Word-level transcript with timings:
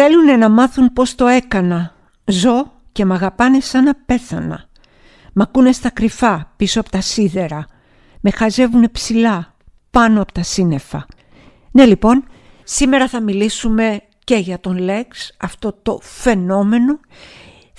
Θέλουνε 0.00 0.36
να 0.36 0.48
μάθουν 0.48 0.92
πώς 0.92 1.14
το 1.14 1.26
έκανα. 1.26 1.94
Ζω 2.24 2.72
και 2.92 3.04
μ' 3.04 3.12
αγαπάνε 3.12 3.60
σαν 3.60 3.84
να 3.84 3.94
πέθανα. 4.06 4.64
Μ' 5.32 5.40
ακούνε 5.40 5.72
στα 5.72 5.90
κρυφά 5.90 6.52
πίσω 6.56 6.80
από 6.80 6.90
τα 6.90 7.00
σίδερα. 7.00 7.66
Με 8.20 8.30
χαζεύουνε 8.30 8.88
ψηλά 8.88 9.54
πάνω 9.90 10.22
από 10.22 10.32
τα 10.32 10.42
σύννεφα. 10.42 11.06
Ναι 11.70 11.84
λοιπόν, 11.84 12.24
σήμερα 12.64 13.08
θα 13.08 13.20
μιλήσουμε 13.20 14.00
και 14.24 14.36
για 14.36 14.60
τον 14.60 14.78
Λέξ, 14.78 15.34
αυτό 15.38 15.72
το 15.82 15.98
φαινόμενο. 16.02 17.00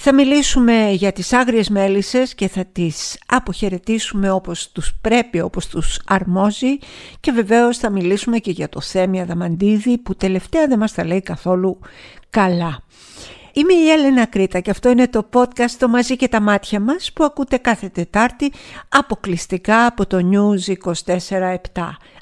Θα 0.02 0.14
μιλήσουμε 0.14 0.92
για 0.92 1.12
τις 1.12 1.34
άγριες 1.34 1.70
μέλισσες 1.70 2.36
και 2.36 2.48
θα 2.48 2.66
τις 2.66 3.20
αποχαιρετήσουμε 3.26 4.32
όπως 4.32 4.72
τους 4.72 4.94
πρέπει, 5.02 5.40
όπως 5.40 5.68
τους 5.68 6.00
αρμόζει 6.06 6.78
και 7.20 7.32
βεβαίως 7.32 7.78
θα 7.78 7.90
μιλήσουμε 7.90 8.38
και 8.38 8.52
για 8.52 8.70
το 8.70 8.82
Θέμη 8.82 9.22
Αδαμαντίδη 9.22 9.98
που 9.98 10.16
τελευταία 10.16 10.68
δεν 10.68 10.80
μας 10.80 10.92
τα 10.92 11.06
λέει 11.06 11.22
καθόλου 11.22 11.80
καλά. 12.30 12.84
Είμαι 13.54 13.74
η 13.74 13.90
Έλενα 13.90 14.26
Κρήτα 14.26 14.60
και 14.60 14.70
αυτό 14.70 14.90
είναι 14.90 15.08
το 15.08 15.30
podcast 15.34 15.72
το 15.80 15.88
μαζί 15.88 16.16
και 16.16 16.28
τα 16.28 16.42
μάτια 16.42 16.80
μας 16.80 17.12
που 17.14 17.24
ακούτε 17.24 17.58
κάθε 17.58 17.90
Τετάρτη 17.90 18.52
αποκλειστικά 18.90 19.86
από 19.86 20.06
το 20.06 20.18
News 20.32 20.74
24-7. 21.06 21.56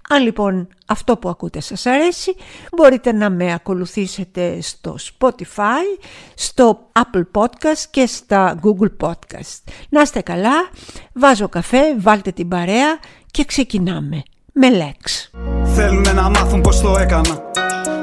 Αν 0.10 0.24
λοιπόν 0.24 0.68
αυτό 0.86 1.18
που 1.18 1.30
ακούτε 1.30 1.60
σας 1.60 1.86
αρέσει 1.86 2.36
μπορείτε 2.78 3.12
να 3.12 3.30
με 3.30 3.54
ακολουθήσετε 3.54 4.62
στο 4.62 4.96
Spotify, 5.20 6.06
στο 6.36 6.80
Apple 6.94 7.42
Podcast 7.42 7.84
και 7.90 8.06
στα 8.06 8.60
Google 8.64 9.08
Podcast. 9.08 9.64
Να 9.90 10.02
είστε 10.02 10.22
καλά, 10.22 10.70
βάζω 11.14 11.50
καφέ, 11.50 11.96
βάλτε 12.00 12.32
την 12.32 12.48
παρέα 12.48 13.00
και 13.32 13.46
ξεκινάμε 13.46 14.24
με 14.54 14.68
Lex. 14.72 15.40
Θέλουνε 15.76 16.12
να 16.12 16.30
μάθουν 16.30 16.62
πως 16.62 16.82
το 16.82 16.98
έκανα. 16.98 17.42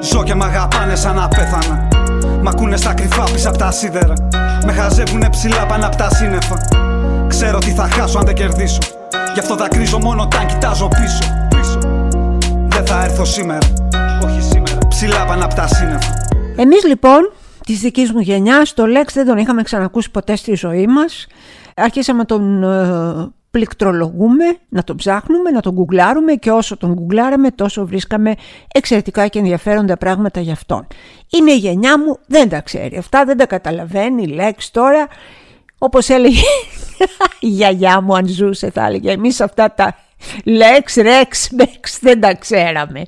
Ζω 0.03 0.23
και 0.23 0.35
μ' 0.35 0.43
αγαπάνε 0.43 0.97
σαν 0.97 1.15
να 1.15 1.29
πέθανα. 1.29 1.89
Μ' 2.43 2.49
ακούνε 2.49 2.77
στα 2.77 2.95
κρυφά 2.95 3.25
πίσω 3.25 3.49
απ' 3.49 3.57
τα 3.57 3.71
σίδερα. 3.71 4.15
Με 4.65 4.73
χαζεύουνε 4.73 5.29
ψηλά 5.31 5.67
πάνω 5.67 5.87
απ' 5.87 5.95
τα 5.95 6.15
σύννεφα. 6.15 6.59
Ξέρω 7.29 7.59
τι 7.59 7.71
θα 7.71 7.89
χάσω 7.89 8.19
αν 8.19 8.25
δεν 8.25 8.35
κερδίσω. 8.35 8.79
Γι' 9.35 9.41
αυτό 9.41 9.57
θα 9.57 9.69
κρίζω 9.69 9.99
μόνο 9.99 10.23
όταν 10.23 10.47
κοιτάζω 10.47 10.89
πίσω 10.89 11.44
δεν 12.75 12.87
θα 12.87 13.05
έρθω 13.05 13.25
σήμερα. 13.25 13.59
Όχι 14.25 14.41
σήμερα. 14.41 14.79
Ψηλά 14.89 15.25
πάνω 15.27 15.45
από 15.45 15.55
τα 15.55 15.67
σύννεφα. 15.67 16.13
Εμείς 16.57 16.85
λοιπόν 16.85 17.33
της 17.67 17.81
δικής 17.81 18.13
μου 18.13 18.21
γενιάς, 18.21 18.75
το 18.75 18.87
Λέξ 18.87 19.15
δεν 19.15 19.27
τον 19.27 19.39
είχαμε 19.39 19.63
ξανακούσει 19.63 20.11
ποτέ 20.11 20.37
στη 20.37 20.55
ζωή 20.55 20.87
μας. 20.87 21.27
Αρχίσαμε 21.77 22.19
να 22.19 22.25
τον 22.25 22.63
ε, 22.63 23.33
πληκτρολογούμε, 23.51 24.45
να 24.69 24.85
τον 24.85 24.97
ψάχνουμε, 24.97 25.51
να 25.51 25.61
τον 25.61 25.73
γκουγκλάρουμε 25.73 26.35
και 26.35 26.51
όσο 26.51 26.77
τον 26.77 26.93
γκουγκλάραμε 26.93 27.51
τόσο 27.51 27.87
βρίσκαμε 27.87 28.35
εξαιρετικά 28.75 29.27
και 29.27 29.39
ενδιαφέροντα 29.39 29.97
πράγματα 29.97 30.41
για 30.41 30.53
αυτόν. 30.53 30.87
Είναι 31.31 31.53
η 31.53 31.57
γενιά 31.57 31.99
μου, 31.99 32.19
δεν 32.27 32.49
τα 32.49 32.61
ξέρει. 32.61 32.97
Αυτά 32.97 33.25
δεν 33.25 33.37
τα 33.37 33.47
καταλαβαίνει, 33.47 34.27
Λέξ 34.27 34.71
τώρα. 34.71 35.07
Όπως 35.79 36.09
έλεγε 36.09 36.41
η 37.41 37.49
γιαγιά 37.49 38.01
μου 38.01 38.17
αν 38.17 38.27
ζούσε 38.27 38.71
θα 38.71 38.87
έλεγε 38.87 39.11
εμείς 39.11 39.41
αυτά 39.41 39.75
τα 39.75 39.97
Λέξ, 40.45 40.95
ρεξ, 40.95 41.49
μπεξ, 41.53 41.99
δεν 42.01 42.21
τα 42.21 42.35
ξέραμε. 42.35 43.05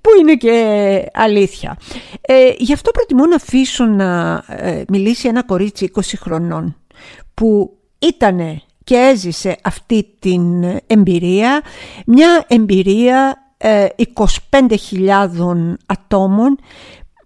Που 0.00 0.10
είναι 0.20 0.34
και 0.34 1.06
αλήθεια. 1.12 1.76
Ε, 2.20 2.52
γι' 2.58 2.72
αυτό 2.72 2.90
προτιμώ 2.90 3.26
να 3.26 3.34
αφήσω 3.34 3.84
να 3.84 4.42
ε, 4.48 4.82
μιλήσει 4.88 5.28
ένα 5.28 5.42
κορίτσι 5.42 5.90
20 5.94 6.00
χρονών 6.16 6.76
που 7.34 7.76
ήτανε 7.98 8.62
και 8.84 8.96
έζησε 8.96 9.56
αυτή 9.62 10.16
την 10.18 10.64
εμπειρία, 10.86 11.62
μια 12.06 12.44
εμπειρία 12.48 13.50
ε, 13.56 13.86
25.000 14.50 15.74
ατόμων 15.86 16.58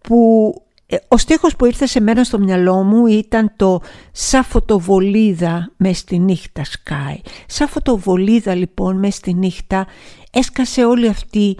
που 0.01 0.53
ε, 0.55 0.64
ο 1.09 1.17
στίχος 1.17 1.57
που 1.57 1.65
ήρθε 1.65 1.87
σε 1.87 2.01
μένα 2.01 2.25
στο 2.25 2.39
μυαλό 2.39 2.83
μου 2.83 3.07
ήταν 3.07 3.53
το 3.57 3.81
«Σα 4.13 4.43
φωτοβολίδα 4.43 5.73
με 5.77 5.93
στη 5.93 6.19
νύχτα 6.19 6.65
σκάει». 6.65 7.21
Σαν 7.47 7.69
φωτοβολίδα 7.69 8.55
λοιπόν 8.55 8.99
με 8.99 9.11
στη 9.11 9.35
νύχτα 9.35 9.87
έσκασε 10.31 10.85
όλη 10.85 11.09
αυτή 11.09 11.57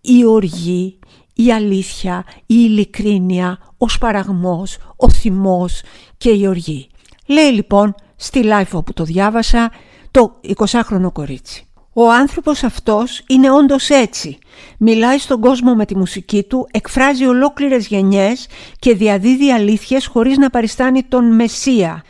η 0.00 0.24
οργή, 0.24 0.98
η 1.34 1.52
αλήθεια, 1.52 2.24
η 2.36 2.44
ειλικρίνεια, 2.46 3.58
ο 3.78 3.88
σπαραγμός, 3.88 4.78
ο 4.96 5.10
θυμός 5.10 5.82
και 6.16 6.30
η 6.30 6.46
οργή. 6.46 6.88
Λέει 7.26 7.50
λοιπόν 7.50 7.94
στη 8.16 8.40
live 8.44 8.72
όπου 8.72 8.92
το 8.92 9.04
διάβασα 9.04 9.70
το 10.10 10.40
20χρονο 10.56 11.12
κορίτσι. 11.12 11.67
Ο 12.00 12.10
άνθρωπος 12.10 12.62
αυτός 12.62 13.22
είναι 13.26 13.50
όντως 13.50 13.88
έτσι. 13.88 14.38
Μιλάει 14.78 15.18
στον 15.18 15.40
κόσμο 15.40 15.74
με 15.74 15.84
τη 15.84 15.96
μουσική 15.96 16.42
του, 16.42 16.68
εκφράζει 16.70 17.26
ολόκληρες 17.26 17.86
γενιές 17.86 18.46
και 18.78 18.94
διαδίδει 18.94 19.52
αλήθειες 19.52 20.06
χωρίς 20.06 20.36
να 20.36 20.50
παριστάνει 20.50 21.02
τον 21.02 21.34
Μεσσία. 21.34 22.02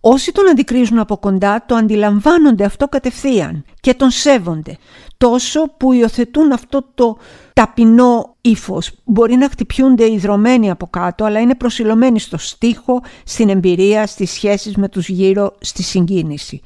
Όσοι 0.00 0.32
τον 0.32 0.48
αντικρίζουν 0.48 0.98
από 0.98 1.16
κοντά 1.16 1.64
το 1.66 1.74
αντιλαμβάνονται 1.74 2.64
αυτό 2.64 2.88
κατευθείαν 2.88 3.64
και 3.80 3.94
τον 3.94 4.10
σέβονται 4.10 4.76
τόσο 5.18 5.70
που 5.76 5.92
υιοθετούν 5.92 6.52
αυτό 6.52 6.84
το 6.94 7.16
ταπεινό 7.52 8.36
ύφος. 8.40 8.90
Μπορεί 9.04 9.34
να 9.34 9.48
χτυπιούνται 9.48 10.12
ιδρωμένοι 10.12 10.70
από 10.70 10.86
κάτω 10.86 11.24
αλλά 11.24 11.40
είναι 11.40 11.54
προσιλωμένοι 11.54 12.20
στο 12.20 12.38
στίχο, 12.38 13.02
στην 13.24 13.48
εμπειρία, 13.48 14.06
στις 14.06 14.30
σχέσεις 14.30 14.76
με 14.76 14.88
τους 14.88 15.08
γύρω, 15.08 15.54
στη 15.60 15.82
συγκίνηση. 15.82 16.60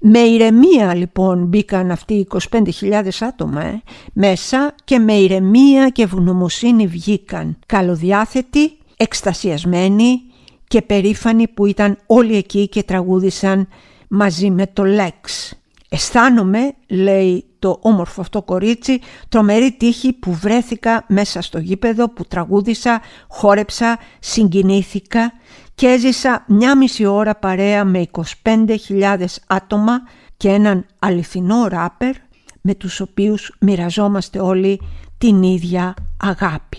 Με 0.00 0.18
ηρεμία 0.18 0.94
λοιπόν 0.94 1.44
μπήκαν 1.44 1.90
αυτοί 1.90 2.14
οι 2.14 2.26
25.000 2.50 3.08
άτομα 3.20 3.64
ε, 3.64 3.82
μέσα 4.12 4.74
και 4.84 4.98
με 4.98 5.12
ηρεμία 5.12 5.88
και 5.88 6.02
ευγνωμοσύνη 6.02 6.86
βγήκαν 6.86 7.58
καλοδιάθετοι, 7.66 8.72
εκστασιασμένοι 8.96 10.20
και 10.68 10.82
περήφανοι 10.82 11.48
που 11.48 11.66
ήταν 11.66 11.98
όλοι 12.06 12.36
εκεί 12.36 12.68
και 12.68 12.82
τραγούδησαν 12.82 13.68
μαζί 14.08 14.50
με 14.50 14.66
το 14.66 14.84
Λέξ. 14.84 15.54
Αισθάνομαι, 15.88 16.74
λέει 16.88 17.44
το 17.58 17.78
όμορφο 17.82 18.20
αυτό 18.20 18.42
κορίτσι, 18.42 19.00
τρομερή 19.28 19.76
τύχη 19.78 20.12
που 20.12 20.32
βρέθηκα 20.32 21.04
μέσα 21.08 21.40
στο 21.40 21.58
γήπεδο, 21.58 22.10
που 22.10 22.24
τραγούδισα, 22.24 23.00
χόρεψα, 23.28 23.98
συγκινήθηκα 24.18 25.32
και 25.74 25.86
έζησα 25.86 26.44
μια 26.48 26.76
μισή 26.76 27.06
ώρα 27.06 27.36
παρέα 27.36 27.84
με 27.84 28.06
25.000 28.42 29.24
άτομα 29.46 30.00
και 30.36 30.48
έναν 30.48 30.86
αληθινό 30.98 31.66
ράπερ 31.66 32.14
με 32.60 32.74
τους 32.74 33.00
οποίους 33.00 33.56
μοιραζόμαστε 33.60 34.40
όλοι 34.40 34.80
την 35.18 35.42
ίδια 35.42 35.94
αγάπη. 36.16 36.78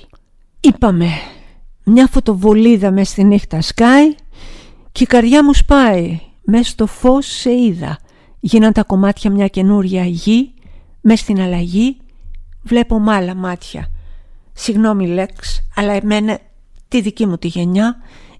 Είπαμε, 0.60 1.08
μια 1.84 2.08
φωτοβολίδα 2.08 2.92
μες 2.92 3.10
στη 3.10 3.24
νύχτα 3.24 3.62
σκάει 3.62 4.16
και 4.92 5.04
η 5.04 5.06
καρδιά 5.06 5.44
μου 5.44 5.54
σπάει, 5.54 6.20
μες 6.44 6.68
στο 6.68 6.88
φως 6.88 7.26
σε 7.26 7.52
είδα. 7.52 7.98
Γίναν 8.50 8.74
τα 8.74 8.84
κομμάτια 8.84 9.32
μια 9.32 9.48
καινούρια 9.48 10.04
γη, 10.06 10.54
μες 11.02 11.20
στην 11.20 11.42
αλλαγή 11.42 11.98
βλέπω 12.64 13.00
μάλα 13.00 13.36
μάτια. 13.36 13.88
Συγγνώμη 14.54 15.08
Λέξ, 15.08 15.62
αλλά 15.76 15.94
εμένα 15.94 16.40
τη 16.88 17.02
δική 17.02 17.26
μου 17.26 17.38
τη 17.38 17.48
γενιά 17.48 17.96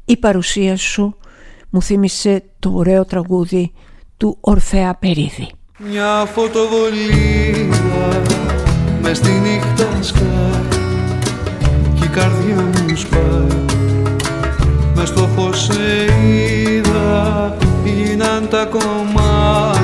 η 0.06 0.18
παρουσία 0.18 0.78
σου 0.78 1.18
μου 1.70 1.82
θύμισε 1.82 2.44
το 2.60 2.72
ωραίο 2.74 3.06
τραγούδι 3.06 3.72
του 4.18 4.38
Ορφέα 4.40 4.96
Περίδη. 4.96 5.48
Μια 5.78 6.26
φωτοβολίδα 6.26 8.22
μες 9.02 9.18
στη 9.18 9.32
νύχτα 9.32 10.02
σκάει 10.02 10.68
και 12.00 12.06
η 12.06 12.08
καρδιά 12.08 12.56
μου 12.56 12.96
σπάει 12.96 13.66
μες 14.96 15.08
στο 15.08 15.28
φως 15.28 15.64
σε 15.64 16.06
είδα 16.28 17.58
γίναν 18.18 18.48
τα 18.50 18.66
κομμάτια 18.66 19.77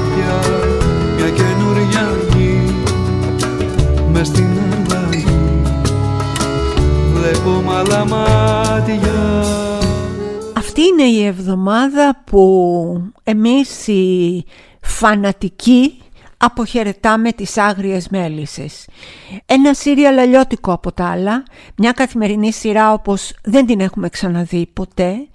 βλέπω 7.84 8.06
μαλά 8.06 8.06
μάτια 8.06 9.14
αυτή 10.74 10.88
είναι 10.88 11.04
η 11.04 11.26
εβδομάδα 11.26 12.22
που 12.26 13.12
εμείς 13.24 13.88
οι 13.88 14.44
φανατικοί 14.82 15.98
αποχαιρετάμε 16.38 17.32
τις 17.32 17.58
άγριες 17.58 18.08
μέλισσες. 18.10 18.88
Ένα 19.46 19.74
σύριαλ 19.74 20.20
αλλιώτικο 20.20 20.72
από 20.72 20.92
τα 20.92 21.10
άλλα, 21.10 21.44
μια 21.78 21.92
καθημερινή 21.92 22.52
σειρά 22.52 22.94
όπως 22.94 23.34
δεν 23.44 23.66
την 23.66 23.80
έχουμε 23.80 24.10
ξαναδεί 24.10 24.70
ποτέ. 24.74 25.28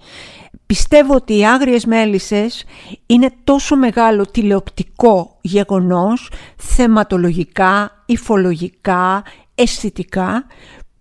Πιστεύω 0.65 1.15
ότι 1.15 1.37
οι 1.37 1.45
άγριες 1.45 1.85
μέλισσες 1.85 2.65
είναι 3.05 3.29
τόσο 3.43 3.75
μεγάλο 3.75 4.25
τηλεοπτικό 4.25 5.37
γεγονός, 5.41 6.31
θεματολογικά, 6.55 8.03
υφολογικά, 8.05 9.23
αισθητικά, 9.55 10.45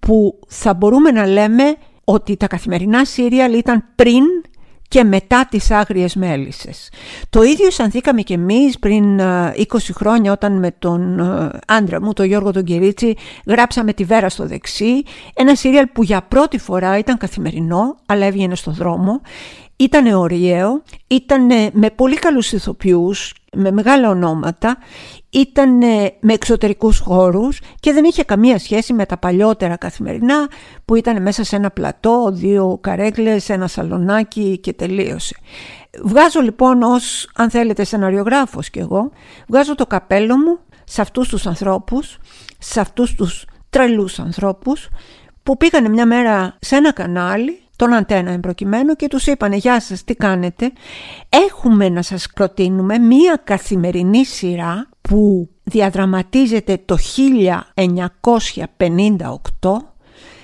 που 0.08 0.38
θα 0.48 0.74
μπορούμε 0.74 1.10
να 1.10 1.26
λέμε 1.26 1.76
ότι 2.04 2.36
τα 2.36 2.46
καθημερινά 2.46 3.04
σύριαλ 3.04 3.54
ήταν 3.54 3.84
πριν 3.94 4.22
και 4.88 5.04
μετά 5.04 5.46
τις 5.50 5.70
άγριες 5.70 6.14
μέλισσες. 6.14 6.90
Το 7.30 7.42
ίδιο 7.42 7.66
αισθανθήκαμε 7.66 8.22
και 8.22 8.34
εμείς 8.34 8.78
πριν 8.78 9.20
20 9.20 9.20
ε, 9.20 9.92
χρόνια 9.92 10.32
όταν 10.32 10.58
με 10.58 10.70
τον 10.78 11.18
ε, 11.18 11.58
άντρα 11.66 12.02
μου, 12.02 12.12
τον 12.12 12.26
Γιώργο 12.26 12.52
τον 12.52 12.64
Κυρίτσι, 12.64 13.16
γράψαμε 13.46 13.92
τη 13.92 14.04
Βέρα 14.04 14.28
στο 14.28 14.46
δεξί, 14.46 15.02
ένα 15.34 15.54
σύριαλ 15.54 15.86
που 15.86 16.02
για 16.02 16.22
πρώτη 16.22 16.58
φορά 16.58 16.98
ήταν 16.98 17.16
καθημερινό, 17.16 17.96
αλλά 18.06 18.26
έβγαινε 18.26 18.54
στο 18.54 18.70
δρόμο. 18.70 19.20
Ήταν 19.76 20.06
ωραίο, 20.06 20.82
ήταν 21.06 21.46
με 21.72 21.90
πολύ 21.94 22.16
καλούς 22.16 22.52
ηθοποιούς, 22.52 23.34
με 23.56 23.70
μεγάλα 23.70 24.10
ονόματα, 24.10 24.78
ήταν 25.30 25.76
με 26.20 26.32
εξωτερικούς 26.32 26.98
χώρους 26.98 27.60
και 27.80 27.92
δεν 27.92 28.04
είχε 28.04 28.24
καμία 28.24 28.58
σχέση 28.58 28.92
με 28.92 29.06
τα 29.06 29.18
παλιότερα 29.18 29.76
καθημερινά 29.76 30.48
που 30.84 30.94
ήταν 30.94 31.22
μέσα 31.22 31.44
σε 31.44 31.56
ένα 31.56 31.70
πλατό, 31.70 32.30
δύο 32.32 32.78
καρέκλες, 32.80 33.48
ένα 33.48 33.66
σαλονάκι 33.66 34.58
και 34.58 34.72
τελείωσε. 34.72 35.36
Βγάζω 36.02 36.40
λοιπόν 36.40 36.82
ως, 36.82 37.30
αν 37.34 37.50
θέλετε, 37.50 37.84
σεναριογράφος 37.84 38.70
κι 38.70 38.78
εγώ, 38.78 39.10
βγάζω 39.48 39.74
το 39.74 39.86
καπέλο 39.86 40.36
μου 40.36 40.58
σε 40.84 41.00
αυτούς 41.00 41.28
τους 41.28 41.46
ανθρώπους, 41.46 42.18
σε 42.58 42.80
αυτούς 42.80 43.14
τους 43.14 43.44
τρελούς 43.70 44.18
ανθρώπους 44.18 44.88
που 45.42 45.56
πήγανε 45.56 45.88
μια 45.88 46.06
μέρα 46.06 46.56
σε 46.60 46.76
ένα 46.76 46.92
κανάλι 46.92 47.62
τον 47.78 47.94
αντένα 47.94 48.30
εμπροκειμένου 48.30 48.94
και 48.94 49.08
τους 49.08 49.26
είπανε 49.26 49.56
«Γεια 49.56 49.80
σας, 49.80 50.04
τι 50.04 50.14
κάνετε, 50.14 50.72
έχουμε 51.28 51.88
να 51.88 52.02
σας 52.02 52.26
προτείνουμε 52.34 52.98
μία 52.98 53.40
καθημερινή 53.44 54.24
σειρά 54.24 54.88
που 55.00 55.48
διαδραματίζεται 55.62 56.82
το 56.84 56.96
1958 56.96 57.00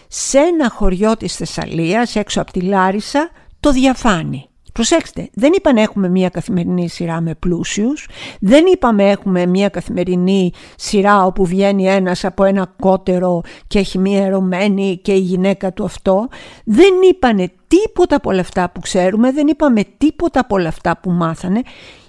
σε 0.09 0.39
ένα 0.39 0.71
χωριό 0.71 1.17
της 1.17 1.37
Θεσσαλίας 1.37 2.17
έξω 2.17 2.41
από 2.41 2.53
τη 2.53 2.61
Λάρισα, 2.61 3.31
το 3.61 3.71
Διαφάνει. 3.71 4.49
Προσέξτε, 4.75 5.29
δεν 5.33 5.53
είπαμε 5.53 5.83
έχουμε 5.83 6.09
μία 6.09 6.29
καθημερινή 6.29 6.89
σειρά 6.89 7.21
με 7.21 7.35
πλούσιους, 7.35 8.09
δεν 8.41 8.65
είπαμε 8.67 9.11
έχουμε 9.11 9.47
μία 9.47 9.69
καθημερινή 9.69 10.53
σειρά 10.77 11.25
όπου 11.25 11.47
βγαίνει 11.47 11.87
ένας 11.89 12.25
από 12.25 12.45
ένα 12.45 12.75
κότερο 12.81 13.41
και 13.67 13.79
έχει 13.79 13.99
μία 13.99 14.25
ερωμένη 14.25 14.99
και 15.03 15.13
η 15.13 15.19
γυναίκα 15.19 15.73
του 15.73 15.85
αυτό. 15.85 16.29
Δεν 16.65 16.93
είπανε 17.11 17.53
τίποτα 17.69 18.17
από 18.17 18.31
όλα 18.31 18.41
αυτά 18.41 18.71
που 18.71 18.81
ξέρουμε, 18.81 19.33
δεν 19.33 19.47
είπαμε 19.47 19.85
τίποτα 19.99 20.41
από 20.41 20.55
όλα 20.55 20.69
αυτά 20.69 20.99
που 20.99 21.11
μάθανε. 21.11 21.63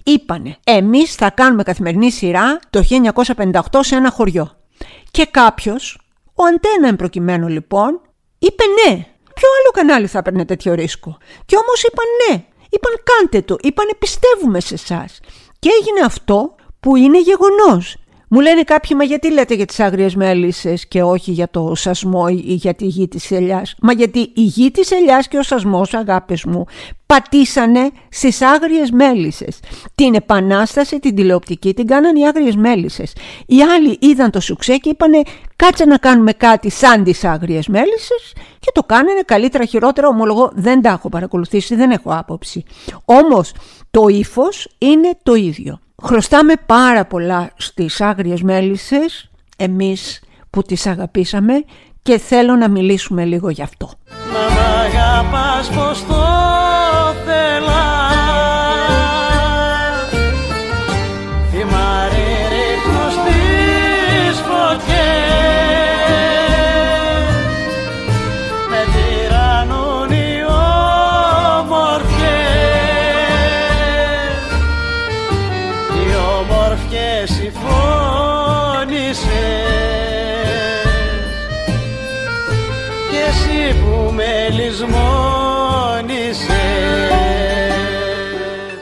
Είπανε, 0.03 0.57
εμείς 0.63 1.15
θα 1.15 1.29
κάνουμε 1.29 1.63
καθημερινή 1.63 2.11
σειρά 2.11 2.59
το 2.69 2.83
1958 3.35 3.61
σε 3.79 3.95
ένα 3.95 4.11
χωριό. 4.11 4.51
Και 5.11 5.25
κάποιος, 5.31 5.99
ο 6.33 6.43
Αντένα 6.43 6.87
εμπροκειμένου 6.87 7.47
λοιπόν, 7.47 8.01
είπε 8.39 8.63
ναι. 8.63 9.05
Ποιο 9.35 9.49
άλλο 9.59 9.71
κανάλι 9.73 10.07
θα 10.07 10.17
έπαιρνε 10.17 10.45
τέτοιο 10.45 10.73
ρίσκο; 10.73 11.17
Και 11.45 11.55
όμως 11.55 11.83
είπαν 11.83 12.05
ναι. 12.29 12.45
Είπαν 12.75 12.95
κάντε 13.03 13.41
το, 13.41 13.55
είπαν 13.61 13.87
πιστεύουμε 13.99 14.59
σε 14.59 14.73
εσάς. 14.73 15.19
Και 15.59 15.69
έγινε 15.79 15.99
αυτό 16.05 16.55
που 16.79 16.95
είναι 16.95 17.19
γεγονός. 17.21 17.97
Μου 18.35 18.41
λένε 18.41 18.63
κάποιοι, 18.63 18.97
μα 18.99 19.03
γιατί 19.03 19.31
λέτε 19.31 19.53
για 19.53 19.65
τις 19.65 19.79
άγριες 19.79 20.15
μέλισσες 20.15 20.87
και 20.87 21.03
όχι 21.03 21.31
για 21.31 21.49
το 21.49 21.75
σασμό 21.75 22.25
ή 22.29 22.53
για 22.53 22.73
τη 22.73 22.85
γη 22.85 23.07
της 23.07 23.31
ελιάς; 23.31 23.75
Μα 23.81 23.93
γιατί 23.93 24.19
η 24.19 24.41
γη 24.41 24.71
της 24.71 24.91
ελιάς 24.91 25.27
και 25.27 25.37
ο 25.37 25.43
σασμός, 25.43 25.93
αγάπες 25.93 26.43
μου, 26.43 26.65
πατήσανε 27.05 27.91
στις 28.09 28.41
άγριες 28.41 28.91
μέλισσες. 28.91 29.59
Την 29.95 30.15
επανάσταση, 30.15 30.99
την 30.99 31.15
τηλεοπτική, 31.15 31.73
την 31.73 31.87
κάνανε 31.87 32.19
οι 32.19 32.27
άγριες 32.27 32.55
μέλισσες. 32.55 33.13
Οι 33.45 33.61
άλλοι 33.61 33.97
είδαν 34.01 34.31
το 34.31 34.39
σουξέ 34.39 34.77
και 34.77 34.89
είπανε 34.89 35.21
κάτσε 35.55 35.85
να 35.85 35.97
κάνουμε 35.97 36.31
κάτι 36.31 36.69
σαν 36.69 37.03
τις 37.03 37.23
άγριες 37.23 37.67
μέλισσες 37.67 38.33
και 38.59 38.71
το 38.73 38.83
κάνανε 38.83 39.21
καλύτερα, 39.25 39.65
χειρότερα, 39.65 40.07
ομολογώ 40.07 40.51
δεν 40.53 40.81
τα 40.81 40.89
έχω 40.89 41.09
παρακολουθήσει, 41.09 41.75
δεν 41.75 41.91
έχω 41.91 42.13
άποψη. 42.13 42.63
Όμως 43.05 43.51
το 43.95 44.07
ύφος 44.07 44.67
είναι 44.77 45.17
το 45.23 45.33
ίδιο. 45.33 45.79
Χρωστάμε 46.03 46.53
πάρα 46.65 47.05
πολλά 47.05 47.51
στις 47.55 48.01
άγριες 48.01 48.41
μέλισσες, 48.41 49.29
εμείς 49.57 50.21
που 50.49 50.61
τις 50.61 50.87
αγαπήσαμε 50.87 51.53
και 52.01 52.17
θέλω 52.17 52.55
να 52.55 52.69
μιλήσουμε 52.69 53.25
λίγο 53.25 53.49
γι' 53.49 53.61
αυτό. 53.61 53.89
Μα 54.33 54.73
αγαπάς 54.73 55.69
πως 55.69 56.05
το 56.05 56.15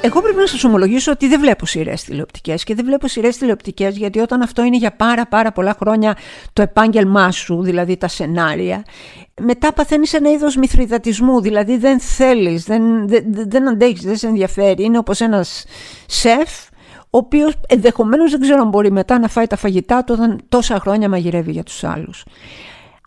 Εγώ 0.06 0.22
πρέπει 0.22 0.38
να 0.38 0.48
σας 0.48 0.64
ομολογήσω 0.64 1.12
ότι 1.12 1.28
δεν 1.28 1.40
βλέπω 1.40 1.66
σειρές 1.66 2.04
τηλεοπτικές 2.04 2.64
και 2.64 2.76
δεν 2.76 2.86
βλέπω 2.86 3.08
σειρές 3.08 3.38
τηλεοπτικές 3.38 3.98
γιατί 3.98 4.20
όταν 4.20 4.42
αυτό 4.42 4.64
είναι 4.64 4.78
για 4.78 4.96
πάρα 4.96 5.28
πάρα 5.28 5.52
πολλά 5.52 5.76
χρόνια 5.80 6.18
το 6.54 6.62
επάγγελμά 6.62 7.32
σου, 7.32 7.64
δηλαδή 7.64 7.98
τα 7.98 8.08
σενάρια, 8.08 8.84
μετά 9.42 9.74
παθαίνεις 9.74 10.14
ένα 10.14 10.32
είδος 10.32 10.56
μυθριδατισμού, 10.56 11.42
δηλαδή 11.42 11.78
δεν 11.78 12.00
θέλεις, 12.00 12.64
δεν, 12.64 13.08
δεν, 13.08 13.24
δεν 13.50 13.70
αντέχεις, 13.70 14.02
δεν 14.02 14.18
σε 14.18 14.28
ενδιαφέρει. 14.28 14.84
Είναι 14.84 14.98
όπως 14.98 15.22
ένας 15.22 15.66
σεφ 16.06 16.50
ο 17.00 17.18
οποίος 17.18 17.54
ενδεχομένως 17.68 18.32
δεν 18.32 18.40
ξέρω 18.40 18.62
αν 18.62 18.70
μπορεί 18.70 18.92
μετά 18.92 19.20
να 19.20 19.28
φάει 19.28 19.48
τα 19.48 19.56
φαγητά 19.56 20.04
του 20.04 20.14
όταν 20.18 20.42
τόσα 20.50 20.80
χρόνια 20.80 21.10
μαγειρεύει 21.10 21.52
για 21.52 21.64
τους 21.64 21.84
άλλους. 21.84 22.24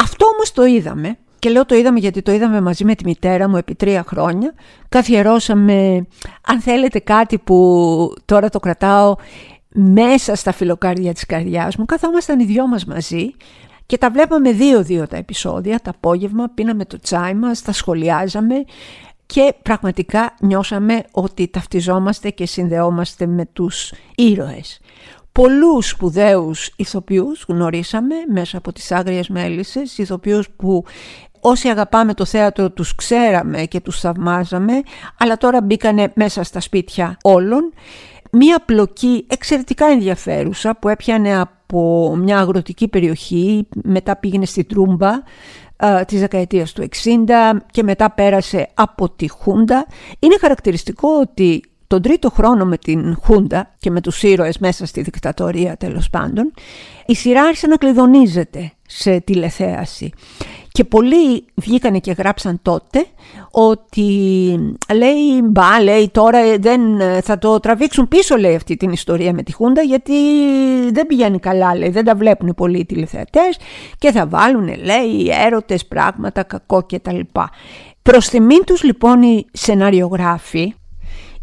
Αυτό 0.03 0.27
όμως 0.27 0.53
το 0.53 0.65
είδαμε 0.65 1.19
και 1.39 1.49
λέω 1.51 1.67
το 1.67 1.75
είδαμε 1.75 1.99
γιατί 1.99 2.23
το 2.23 2.33
είδαμε 2.33 2.61
μαζί 2.61 2.85
με 2.85 2.95
τη 2.95 3.05
μητέρα 3.05 3.49
μου 3.49 3.57
επί 3.57 3.75
τρία 3.75 4.05
χρόνια. 4.07 4.55
Καθιερώσαμε, 4.89 6.07
αν 6.47 6.61
θέλετε 6.61 6.99
κάτι 6.99 7.39
που 7.39 8.15
τώρα 8.25 8.49
το 8.49 8.59
κρατάω 8.59 9.15
μέσα 9.69 10.35
στα 10.35 10.53
φιλοκάρδια 10.53 11.13
της 11.13 11.27
καρδιάς 11.27 11.77
μου. 11.77 11.85
Καθόμασταν 11.85 12.41
οι 12.41 12.45
δυο 12.45 12.67
μας 12.67 12.85
μαζί 12.85 13.31
και 13.87 13.99
τα 13.99 14.11
βλέπαμε 14.11 14.53
δύο-δύο 14.53 15.07
τα 15.07 15.17
επεισόδια, 15.17 15.81
τα 15.81 15.91
απόγευμα, 15.91 16.49
πίναμε 16.55 16.85
το 16.85 16.99
τσάι 16.99 17.35
μας, 17.35 17.63
τα 17.63 17.73
σχολιάζαμε 17.73 18.55
και 19.27 19.55
πραγματικά 19.63 20.35
νιώσαμε 20.41 21.03
ότι 21.11 21.49
ταυτιζόμαστε 21.49 22.31
και 22.31 22.47
συνδεόμαστε 22.47 23.27
με 23.27 23.47
τους 23.53 23.93
ήρωες. 24.15 24.81
Πολλούς 25.37 25.89
σπουδαίους 25.89 26.71
ηθοποιούς 26.77 27.45
γνωρίσαμε 27.49 28.15
μέσα 28.33 28.59
από 28.59 28.73
τις 28.73 28.93
Άγριες 28.93 29.29
Μέλισσες, 29.29 29.99
ηθοποιούς 29.99 30.49
που 30.57 30.85
Όσοι 31.41 31.69
αγαπάμε 31.69 32.15
το 32.15 32.25
θέατρο 32.25 32.71
τους 32.71 32.95
ξέραμε 32.95 33.65
και 33.65 33.81
τους 33.81 34.01
θαυμάζαμε, 34.01 34.73
αλλά 35.19 35.37
τώρα 35.37 35.63
μπήκανε 35.63 36.13
μέσα 36.15 36.43
στα 36.43 36.61
σπίτια 36.61 37.17
όλων. 37.23 37.73
Μία 38.33 38.63
πλοκή 38.65 39.27
εξαιρετικά 39.29 39.87
ενδιαφέρουσα 39.87 40.77
που 40.77 40.89
έπιανε 40.89 41.41
από 41.41 42.15
μια 42.17 42.39
αγροτική 42.39 42.89
περιοχή, 42.89 43.69
μετά 43.85 44.17
πήγαινε 44.17 44.45
στη 44.45 44.65
Τρούμπα 44.65 45.11
ε, 45.77 46.05
της 46.05 46.21
δεκαετίας 46.21 46.73
του 46.73 46.89
60 47.29 47.53
και 47.71 47.83
μετά 47.83 48.11
πέρασε 48.11 48.69
από 48.75 49.11
τη 49.11 49.29
Χούντα. 49.29 49.87
Είναι 50.19 50.37
χαρακτηριστικό 50.41 51.09
ότι 51.21 51.63
τον 51.87 52.03
τρίτο 52.03 52.31
χρόνο 52.31 52.65
με 52.65 52.77
την 52.77 53.17
Χούντα 53.23 53.75
και 53.79 53.91
με 53.91 54.01
τους 54.01 54.23
ήρωες 54.23 54.59
μέσα 54.59 54.87
στη 54.87 55.03
δικτατορία 55.03 55.77
τέλος 55.77 56.11
πάντων, 56.11 56.53
η 57.07 57.15
σειρά 57.15 57.43
άρχισε 57.43 57.67
να 57.67 57.77
κλειδονίζεται 57.77 58.73
σε 58.87 59.21
τηλεθέαση. 59.21 60.13
Και 60.73 60.85
πολλοί 60.85 61.45
βγήκανε 61.55 61.99
και 61.99 62.13
γράψαν 62.13 62.59
τότε 62.63 63.07
ότι 63.51 64.03
λέει 64.95 65.43
μπα 65.45 65.83
λέει 65.83 66.09
τώρα 66.13 66.59
δεν 66.59 66.81
θα 67.23 67.39
το 67.39 67.61
τραβήξουν 67.61 68.09
πίσω 68.09 68.37
λέει 68.37 68.55
αυτή 68.55 68.77
την 68.77 68.91
ιστορία 68.91 69.33
με 69.33 69.43
τη 69.43 69.53
Χούντα 69.53 69.83
γιατί 69.83 70.13
δεν 70.93 71.07
πηγαίνει 71.07 71.39
καλά 71.39 71.77
λέει 71.77 71.91
δεν 71.91 72.05
τα 72.05 72.15
βλέπουν 72.15 72.55
πολλοί 72.55 72.79
οι 72.79 72.85
τηλεθεατές 72.85 73.59
και 73.99 74.13
θα 74.13 74.27
βάλουν 74.27 74.67
λέει 74.67 75.29
έρωτες 75.47 75.87
πράγματα 75.87 76.43
κακό 76.43 76.83
και 76.83 76.99
τα 76.99 77.13
λοιπά. 77.13 77.51
Προς 78.03 78.29
τιμήν 78.29 78.65
τους 78.65 78.83
λοιπόν 78.83 79.23
οι 79.23 79.47
σεναριογράφοι 79.53 80.75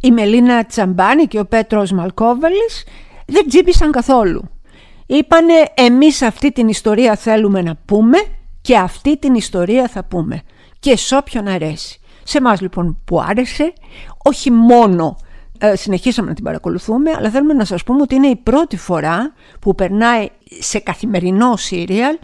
η 0.03 0.11
Μελίνα 0.11 0.65
Τσαμπάνη 0.65 1.25
και 1.25 1.39
ο 1.39 1.45
Πέτρος 1.45 1.91
Μαλκόβαλης 1.91 2.83
δεν 3.25 3.47
τζίπησαν 3.47 3.91
καθόλου. 3.91 4.49
Είπανε 5.05 5.53
εμείς 5.73 6.21
αυτή 6.21 6.51
την 6.51 6.67
ιστορία 6.67 7.15
θέλουμε 7.15 7.61
να 7.61 7.75
πούμε 7.85 8.17
και 8.61 8.77
αυτή 8.77 9.17
την 9.17 9.33
ιστορία 9.33 9.87
θα 9.87 10.03
πούμε 10.03 10.41
και 10.79 10.97
σε 10.97 11.15
όποιον 11.15 11.47
αρέσει. 11.47 11.99
Σε 12.23 12.37
εμάς 12.37 12.61
λοιπόν 12.61 12.97
που 13.05 13.21
άρεσε, 13.21 13.73
όχι 14.23 14.51
μόνο 14.51 15.17
ε, 15.57 15.75
συνεχίσαμε 15.75 16.27
να 16.27 16.33
την 16.33 16.43
παρακολουθούμε, 16.43 17.11
αλλά 17.17 17.29
θέλουμε 17.29 17.53
να 17.53 17.65
σας 17.65 17.83
πούμε 17.83 18.01
ότι 18.01 18.15
είναι 18.15 18.27
η 18.27 18.35
πρώτη 18.35 18.77
φορά 18.77 19.33
που 19.59 19.75
περνάει 19.75 20.29
σε 20.59 20.79
καθημερινό 20.79 21.55
σύριαλ 21.55 22.17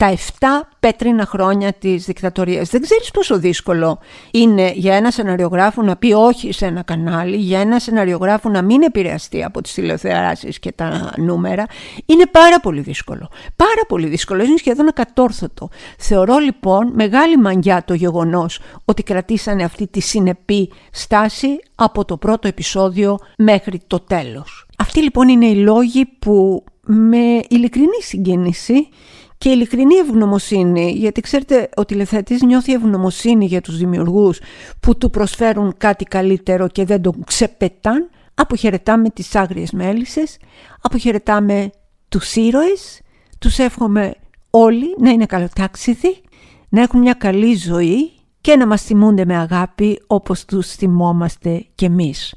τα 0.00 0.14
7 0.16 0.68
πέτρινα 0.80 1.26
χρόνια 1.26 1.72
της 1.72 2.04
δικτατορίας. 2.04 2.68
Δεν 2.68 2.82
ξέρεις 2.82 3.10
πόσο 3.10 3.38
δύσκολο 3.38 3.98
είναι 4.30 4.72
για 4.74 4.94
ένα 4.94 5.10
σεναριογράφο 5.10 5.82
να 5.82 5.96
πει 5.96 6.12
όχι 6.12 6.52
σε 6.52 6.66
ένα 6.66 6.82
κανάλι, 6.82 7.36
για 7.36 7.60
ένα 7.60 7.78
σεναριογράφο 7.78 8.48
να 8.48 8.62
μην 8.62 8.82
επηρεαστεί 8.82 9.44
από 9.44 9.62
τις 9.62 9.74
τηλεθεαράσεις 9.74 10.58
και 10.58 10.72
τα 10.72 11.12
νούμερα. 11.16 11.66
Είναι 12.06 12.26
πάρα 12.26 12.60
πολύ 12.60 12.80
δύσκολο. 12.80 13.30
Πάρα 13.56 13.82
πολύ 13.88 14.06
δύσκολο. 14.06 14.42
Είναι 14.42 14.56
σχεδόν 14.56 14.88
ακατόρθωτο. 14.88 15.68
Θεωρώ 15.98 16.38
λοιπόν 16.38 16.90
μεγάλη 16.94 17.36
μαγιά 17.36 17.84
το 17.84 17.94
γεγονός 17.94 18.60
ότι 18.84 19.02
κρατήσανε 19.02 19.64
αυτή 19.64 19.86
τη 19.86 20.00
συνεπή 20.00 20.72
στάση 20.90 21.58
από 21.74 22.04
το 22.04 22.16
πρώτο 22.16 22.48
επεισόδιο 22.48 23.18
μέχρι 23.36 23.80
το 23.86 24.00
τέλος. 24.00 24.66
Αυτοί 24.78 25.02
λοιπόν 25.02 25.28
είναι 25.28 25.46
οι 25.46 25.54
λόγοι 25.54 26.06
που 26.18 26.64
με 26.92 27.40
ειλικρινή 27.48 28.02
συγκίνηση 28.02 28.88
και 29.40 29.48
ειλικρινή 29.48 29.94
ευγνωμοσύνη, 29.94 30.92
γιατί 30.96 31.20
ξέρετε 31.20 31.68
ο 31.76 31.84
τηλεθεατής 31.84 32.42
νιώθει 32.42 32.72
ευγνωμοσύνη 32.72 33.46
για 33.46 33.60
τους 33.60 33.76
δημιουργούς 33.78 34.40
που 34.80 34.96
του 34.98 35.10
προσφέρουν 35.10 35.74
κάτι 35.76 36.04
καλύτερο 36.04 36.68
και 36.68 36.84
δεν 36.84 37.02
τον 37.02 37.24
ξεπετάν. 37.26 38.10
Αποχαιρετάμε 38.34 39.08
τις 39.08 39.34
άγριες 39.34 39.70
μέλισσες, 39.70 40.36
αποχαιρετάμε 40.80 41.70
τους 42.08 42.34
ήρωες, 42.36 43.00
τους 43.38 43.58
εύχομαι 43.58 44.14
όλοι 44.50 44.94
να 44.98 45.10
είναι 45.10 45.26
καλοτάξιδοι, 45.26 46.20
να 46.68 46.82
έχουν 46.82 47.00
μια 47.00 47.12
καλή 47.12 47.54
ζωή 47.54 48.10
και 48.40 48.56
να 48.56 48.66
μας 48.66 48.82
θυμούνται 48.82 49.24
με 49.24 49.36
αγάπη 49.36 50.02
όπως 50.06 50.44
τους 50.44 50.74
θυμόμαστε 50.74 51.66
κι 51.74 51.84
εμείς. 51.84 52.34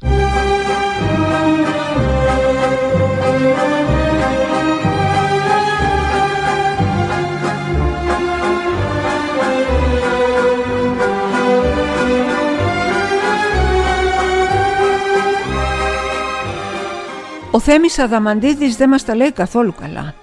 Ο 17.56 17.60
Θέμης 17.60 18.00
Αδαμαντίδης 18.00 18.76
δεν 18.76 18.90
μας 18.90 19.06
τα 19.06 19.16
λέει 19.16 19.32
καθόλου 19.32 19.74
καλά. 19.80 20.14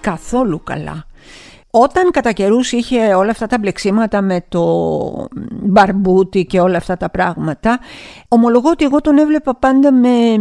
Καθόλου 0.00 0.62
καλά. 0.64 1.04
Όταν 1.70 2.10
κατά 2.10 2.32
καιρούς 2.32 2.72
είχε 2.72 3.14
όλα 3.14 3.30
αυτά 3.30 3.46
τα 3.46 3.58
μπλεξίματα 3.58 4.22
με 4.22 4.44
το 4.48 5.28
μπαρμπούτι 5.50 6.46
και 6.46 6.60
όλα 6.60 6.76
αυτά 6.76 6.96
τα 6.96 7.10
πράγματα, 7.10 7.78
ομολογώ 8.28 8.70
ότι 8.70 8.84
εγώ 8.84 9.00
τον 9.00 9.18
έβλεπα 9.18 9.54
πάντα 9.54 9.92
με 9.92 10.38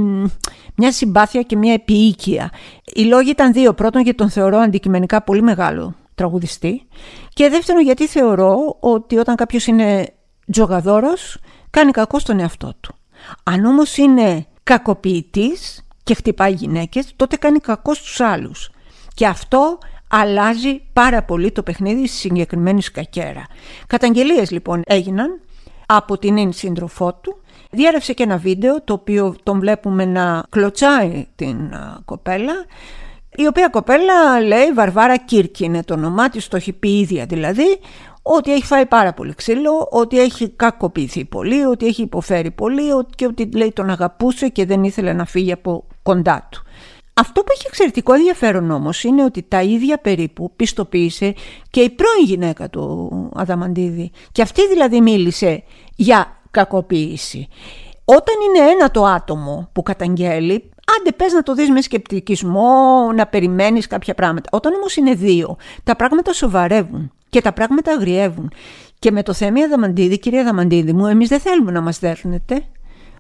μια 0.75 0.91
συμπάθεια 0.91 1.41
και 1.41 1.55
μια 1.55 1.73
επιοίκεια. 1.73 2.51
Οι 2.83 3.03
λόγοι 3.03 3.29
ήταν 3.29 3.53
δύο. 3.53 3.73
Πρώτον, 3.73 4.01
γιατί 4.01 4.17
τον 4.17 4.29
θεωρώ 4.29 4.57
αντικειμενικά 4.57 5.21
πολύ 5.21 5.41
μεγάλο 5.41 5.93
τραγουδιστή. 6.15 6.87
Και 7.33 7.49
δεύτερον, 7.49 7.81
γιατί 7.81 8.07
θεωρώ 8.07 8.77
ότι 8.79 9.17
όταν 9.17 9.35
κάποιος 9.35 9.67
είναι 9.67 10.13
τζογαδόρος, 10.51 11.37
κάνει 11.69 11.91
κακό 11.91 12.19
στον 12.19 12.39
εαυτό 12.39 12.73
του. 12.79 12.95
Αν 13.43 13.65
όμως 13.65 13.97
είναι 13.97 14.45
κακοποιητής, 14.63 15.81
και 16.07 16.13
χτυπάει 16.13 16.51
γυναίκες, 16.51 17.13
τότε 17.15 17.35
κάνει 17.35 17.59
κακό 17.59 17.93
στους 17.93 18.19
άλλους. 18.19 18.69
Και 19.13 19.27
αυτό 19.27 19.77
αλλάζει 20.09 20.81
πάρα 20.93 21.23
πολύ 21.23 21.51
το 21.51 21.63
παιχνίδι 21.63 22.07
στη 22.07 22.17
συγκεκριμένη 22.17 22.81
σκακέρα. 22.81 23.45
Καταγγελίες 23.87 24.51
λοιπόν 24.51 24.81
έγιναν 24.85 25.41
από 25.85 26.17
την 26.17 26.37
ίν 26.37 26.53
σύντροφό 26.53 27.13
του. 27.13 27.41
Διέρευσε 27.71 28.13
και 28.13 28.23
ένα 28.23 28.37
βίντεο 28.37 28.81
το 28.81 28.93
οποίο 28.93 29.35
τον 29.43 29.59
βλέπουμε 29.59 30.05
να 30.05 30.43
κλωτσάει 30.49 31.27
την 31.35 31.57
κοπέλα 32.05 32.53
η 33.39 33.47
οποία 33.47 33.67
κοπέλα 33.67 34.41
λέει 34.41 34.71
Βαρβάρα 34.73 35.17
Κύρκη 35.17 35.63
είναι 35.63 35.83
το 35.83 35.93
όνομά 35.93 36.29
της, 36.29 36.47
το 36.47 36.55
έχει 36.55 36.73
πει 36.73 36.99
ίδια 36.99 37.25
δηλαδή 37.25 37.79
ότι 38.35 38.53
έχει 38.53 38.65
φάει 38.65 38.85
πάρα 38.85 39.13
πολύ 39.13 39.33
ξύλο, 39.33 39.87
ότι 39.91 40.19
έχει 40.19 40.49
κακοποιηθεί 40.49 41.25
πολύ, 41.25 41.63
ότι 41.63 41.85
έχει 41.85 42.01
υποφέρει 42.01 42.51
πολύ 42.51 42.83
και 43.15 43.25
ότι 43.25 43.49
λέει 43.55 43.71
τον 43.71 43.89
αγαπούσε 43.89 44.47
και 44.47 44.65
δεν 44.65 44.83
ήθελε 44.83 45.13
να 45.13 45.25
φύγει 45.25 45.51
από 45.51 45.83
κοντά 46.03 46.47
του. 46.51 46.61
Αυτό 47.13 47.41
που 47.41 47.51
έχει 47.53 47.63
εξαιρετικό 47.67 48.13
ενδιαφέρον 48.13 48.71
όμως 48.71 49.03
είναι 49.03 49.23
ότι 49.23 49.43
τα 49.47 49.61
ίδια 49.61 49.97
περίπου 49.97 50.51
πιστοποίησε 50.55 51.33
και 51.69 51.81
η 51.81 51.89
πρώην 51.89 52.25
γυναίκα 52.25 52.69
του 52.69 53.11
Αδαμαντίδη 53.35 54.11
και 54.31 54.41
αυτή 54.41 54.67
δηλαδή 54.67 55.01
μίλησε 55.01 55.63
για 55.95 56.37
κακοποίηση. 56.51 57.47
Όταν 58.05 58.35
είναι 58.47 58.69
ένα 58.69 58.91
το 58.91 59.05
άτομο 59.05 59.69
που 59.73 59.83
καταγγέλει, 59.83 60.69
άντε 60.99 61.11
πες 61.11 61.33
να 61.33 61.43
το 61.43 61.53
δεις 61.53 61.69
με 61.69 61.81
σκεπτικισμό, 61.81 63.11
να 63.15 63.27
περιμένεις 63.27 63.87
κάποια 63.87 64.13
πράγματα. 64.13 64.49
Όταν 64.51 64.73
όμως 64.73 64.95
είναι 64.95 65.13
δύο, 65.13 65.57
τα 65.83 65.95
πράγματα 65.95 66.33
σοβαρεύουν 66.33 67.11
και 67.29 67.41
τα 67.41 67.53
πράγματα 67.53 67.91
αγριεύουν. 67.91 68.51
Και 68.99 69.11
με 69.11 69.23
το 69.23 69.33
θέμα 69.33 69.63
Αδαμαντίδη, 69.63 70.19
κυρία 70.19 70.41
Αδαμαντίδη 70.41 70.93
μου, 70.93 71.05
εμείς 71.05 71.29
δεν 71.29 71.39
θέλουμε 71.39 71.71
να 71.71 71.81
μας 71.81 71.99
δέρνετε. 71.99 72.63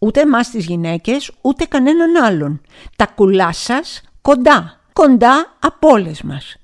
Ούτε 0.01 0.19
εμάς 0.19 0.49
τις 0.49 0.65
γυναίκες, 0.65 1.31
ούτε 1.41 1.65
κανέναν 1.65 2.23
άλλον. 2.23 2.61
Τα 2.95 3.07
κουλά 3.15 3.51
σας 3.53 4.01
κοντά, 4.21 4.79
κοντά 4.93 5.55
από 5.59 5.89
όλες 5.89 6.21
μας. 6.21 6.57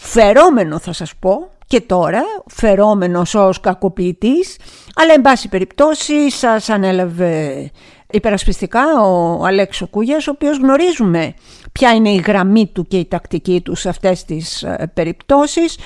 Φερόμενο 0.00 0.78
θα 0.78 0.92
σας 0.92 1.14
πω 1.14 1.50
και 1.66 1.80
τώρα, 1.80 2.22
φερόμενος 2.46 3.34
ως 3.34 3.60
κακοποιητής, 3.60 4.56
αλλά 4.94 5.12
εν 5.12 5.20
πάση 5.20 5.48
περιπτώσει 5.48 6.30
σας 6.30 6.68
ανέλαβε 6.68 7.70
υπερασπιστικά 8.10 9.00
ο 9.00 9.44
Αλέξο 9.44 9.86
Κούγιας, 9.86 10.26
ο 10.26 10.30
οποίος 10.30 10.58
γνωρίζουμε 10.58 11.34
ποια 11.72 11.94
είναι 11.94 12.10
η 12.10 12.22
γραμμή 12.26 12.66
του 12.66 12.86
και 12.86 12.98
η 12.98 13.06
τακτική 13.06 13.60
του 13.60 13.74
σε 13.74 13.88
αυτές 13.88 14.24
τις 14.24 14.62
ε, 14.62 14.90
περιπτώσεις. 14.94 15.78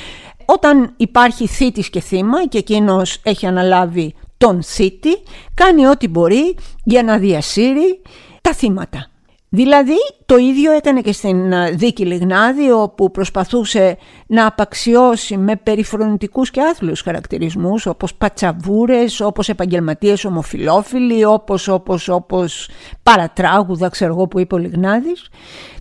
Όταν 0.50 0.92
υπάρχει 0.96 1.46
θήτης 1.46 1.90
και 1.90 2.00
θύμα 2.00 2.46
και 2.46 2.58
εκείνος 2.58 3.20
έχει 3.22 3.46
αναλάβει 3.46 4.14
τον 4.38 4.62
θήτη, 4.62 5.10
κάνει 5.54 5.86
ό,τι 5.86 6.08
μπορεί 6.08 6.56
για 6.84 7.02
να 7.02 7.18
διασύρει 7.18 8.02
τα 8.40 8.52
θύματα. 8.52 9.10
Δηλαδή 9.48 9.94
το 10.26 10.36
ίδιο 10.36 10.72
έκανε 10.72 11.00
και 11.00 11.12
στην 11.12 11.52
ε, 11.52 11.70
δίκη 11.70 12.04
Λιγνάδη 12.04 12.70
όπου 12.70 13.10
προσπαθούσε 13.10 13.96
να 14.26 14.46
απαξιώσει 14.46 15.36
με 15.36 15.56
περιφρονητικούς 15.56 16.50
και 16.50 16.60
άθλιους 16.60 17.00
χαρακτηρισμούς 17.00 17.86
όπως 17.86 18.14
πατσαβούρες, 18.14 19.20
όπως 19.20 19.48
επαγγελματίες 19.48 20.24
ομοφιλόφιλοι, 20.24 21.24
όπως, 21.24 21.68
όπως, 21.68 22.08
όπως 22.08 22.68
παρατράγουδα 23.02 23.88
ξέρω 23.88 24.12
εγώ 24.12 24.28
που 24.28 24.38
είπε 24.38 24.54
ο 24.54 24.58
Λιγνάδης. 24.58 25.28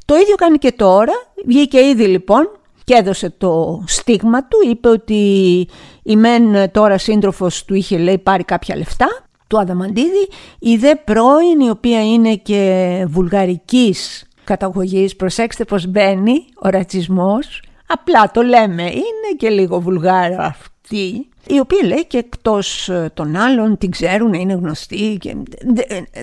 Το 0.05 0.15
ίδιο 0.15 0.35
κάνει 0.35 0.57
και 0.57 0.71
τώρα, 0.71 1.13
βγήκε 1.45 1.79
ήδη 1.79 2.05
λοιπόν 2.05 2.56
και 2.87 2.93
έδωσε 2.93 3.29
το 3.29 3.83
στίγμα 3.87 4.47
του, 4.47 4.57
είπε 4.69 4.87
ότι 4.87 5.23
η 6.03 6.15
μεν 6.15 6.71
τώρα 6.71 6.97
σύντροφος 6.97 7.65
του 7.65 7.73
είχε 7.73 7.97
λέει 7.97 8.17
πάρει 8.17 8.43
κάποια 8.43 8.75
λεφτά 8.75 9.07
του 9.47 9.59
Αδαμαντίδη, 9.59 10.27
η 10.59 10.75
δε 10.75 10.95
πρώην 10.95 11.59
η 11.59 11.69
οποία 11.69 12.05
είναι 12.05 12.35
και 12.35 13.05
βουλγαρικής 13.09 14.25
καταγωγής, 14.43 15.15
προσέξτε 15.15 15.63
πως 15.63 15.85
μπαίνει 15.85 16.45
ο 16.63 16.69
ρατσισμός, 16.69 17.63
απλά 17.87 18.31
το 18.31 18.41
λέμε, 18.41 18.83
είναι 18.83 19.35
και 19.37 19.49
λίγο 19.49 19.79
βουλγάρα 19.79 20.43
αυτή, 20.43 21.29
η 21.47 21.59
οποία 21.59 21.87
λέει 21.87 22.05
και 22.05 22.17
εκτός 22.17 22.89
ε, 22.89 23.11
των 23.13 23.35
άλλων 23.35 23.77
την 23.77 23.91
ξέρουν, 23.91 24.33
είναι 24.33 24.53
γνωστή 24.53 25.17
και 25.19 25.35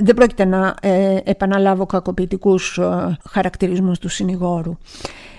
δεν 0.03 0.15
πρόκειται 0.15 0.45
να 0.45 0.75
ε, 0.81 1.17
επαναλάβω 1.25 1.87
κακοποιητικούς 1.87 2.79
ε, 2.79 3.19
χαρακτηρισμούς 3.31 3.99
του 3.99 4.09
συνηγόρου. 4.09 4.77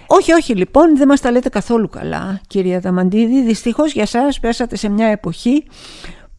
Όχι, 0.07 0.33
όχι 0.33 0.55
λοιπόν, 0.55 0.97
δεν 0.97 1.07
μας 1.07 1.21
τα 1.21 1.31
λέτε 1.31 1.50
καθόλου 1.50 1.89
καλά 1.89 2.41
κυρία 2.47 2.79
Δαμαντίδη. 2.79 3.43
Δυστυχώς 3.43 3.93
για 3.93 4.05
σας 4.05 4.39
πέσατε 4.39 4.75
σε 4.75 4.89
μια 4.89 5.07
εποχή 5.07 5.63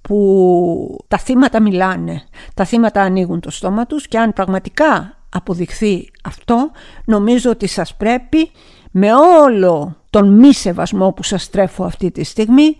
που 0.00 1.04
τα 1.08 1.18
θύματα 1.18 1.60
μιλάνε. 1.60 2.22
Τα 2.54 2.64
θύματα 2.64 3.02
ανοίγουν 3.02 3.40
το 3.40 3.50
στόμα 3.50 3.86
τους 3.86 4.08
και 4.08 4.18
αν 4.18 4.32
πραγματικά 4.32 5.16
αποδειχθεί 5.28 6.10
αυτό, 6.24 6.70
νομίζω 7.04 7.50
ότι 7.50 7.66
σας 7.66 7.96
πρέπει 7.96 8.50
με 8.90 9.14
όλο 9.14 9.96
τον 10.10 10.28
μη 10.28 10.54
σεβασμό 10.54 11.12
που 11.12 11.22
σας 11.22 11.50
τρέφω 11.50 11.84
αυτή 11.84 12.10
τη 12.10 12.24
στιγμή, 12.24 12.76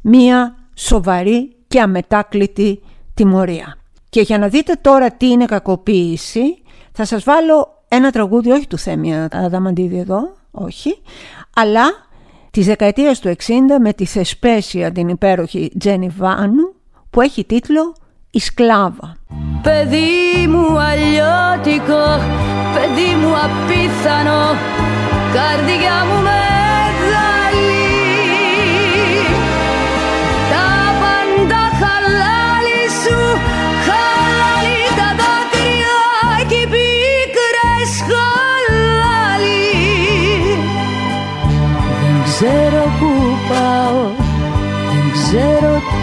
μία 0.00 0.56
σοβαρή 0.74 1.56
και 1.68 1.80
αμετάκλητη 1.80 2.82
τιμωρία. 3.14 3.78
Και 4.08 4.20
για 4.20 4.38
να 4.38 4.48
δείτε 4.48 4.72
τώρα 4.80 5.10
τι 5.10 5.26
είναι 5.26 5.44
κακοποίηση, 5.44 6.58
θα 6.92 7.04
σας 7.04 7.24
βάλω 7.24 7.75
ένα 7.88 8.10
τραγούδι 8.10 8.50
όχι 8.50 8.66
του 8.66 8.78
Θέμια 8.78 9.28
Αδαμαντίδη 9.32 9.98
εδώ, 9.98 10.36
όχι, 10.50 10.98
αλλά 11.54 11.84
της 12.50 12.66
δεκαετίας 12.66 13.18
του 13.18 13.28
60 13.28 13.52
με 13.80 13.92
τη 13.92 14.04
Θεσπέσια 14.04 14.92
την 14.92 15.08
υπέροχη 15.08 15.72
Τζένι 15.78 16.08
Βάνου 16.16 16.74
που 17.10 17.20
έχει 17.20 17.44
τίτλο 17.44 17.94
«Η 18.30 18.40
Σκλάβα». 18.40 19.16
Παιδί 19.62 20.46
μου 20.48 20.78
αλλιώτικο, 20.78 22.04
παιδί 22.74 23.14
μου 23.20 23.32
απίθανο, 23.36 24.54
καρδιά 25.32 26.04
μου 26.04 26.22
μεγάλη 26.22 26.55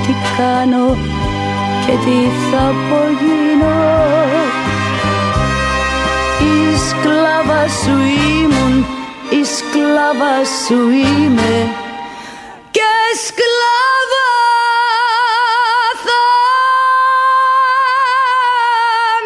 τι 0.07 0.13
κάνω 0.37 0.97
και 1.85 1.91
τι 1.91 2.17
θα 2.51 2.61
απογίνω. 2.67 3.77
Η 6.39 6.77
σκλάβα 6.87 7.67
σου 7.67 7.97
ήμουν, 8.39 8.85
η 9.29 9.43
σκλάβα 9.45 10.45
σου 10.65 10.89
είμαι. 10.89 11.67
Και 12.71 12.91
σκλάβα 13.25 14.29
θα 16.03 16.21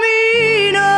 μείνω. 0.01 0.93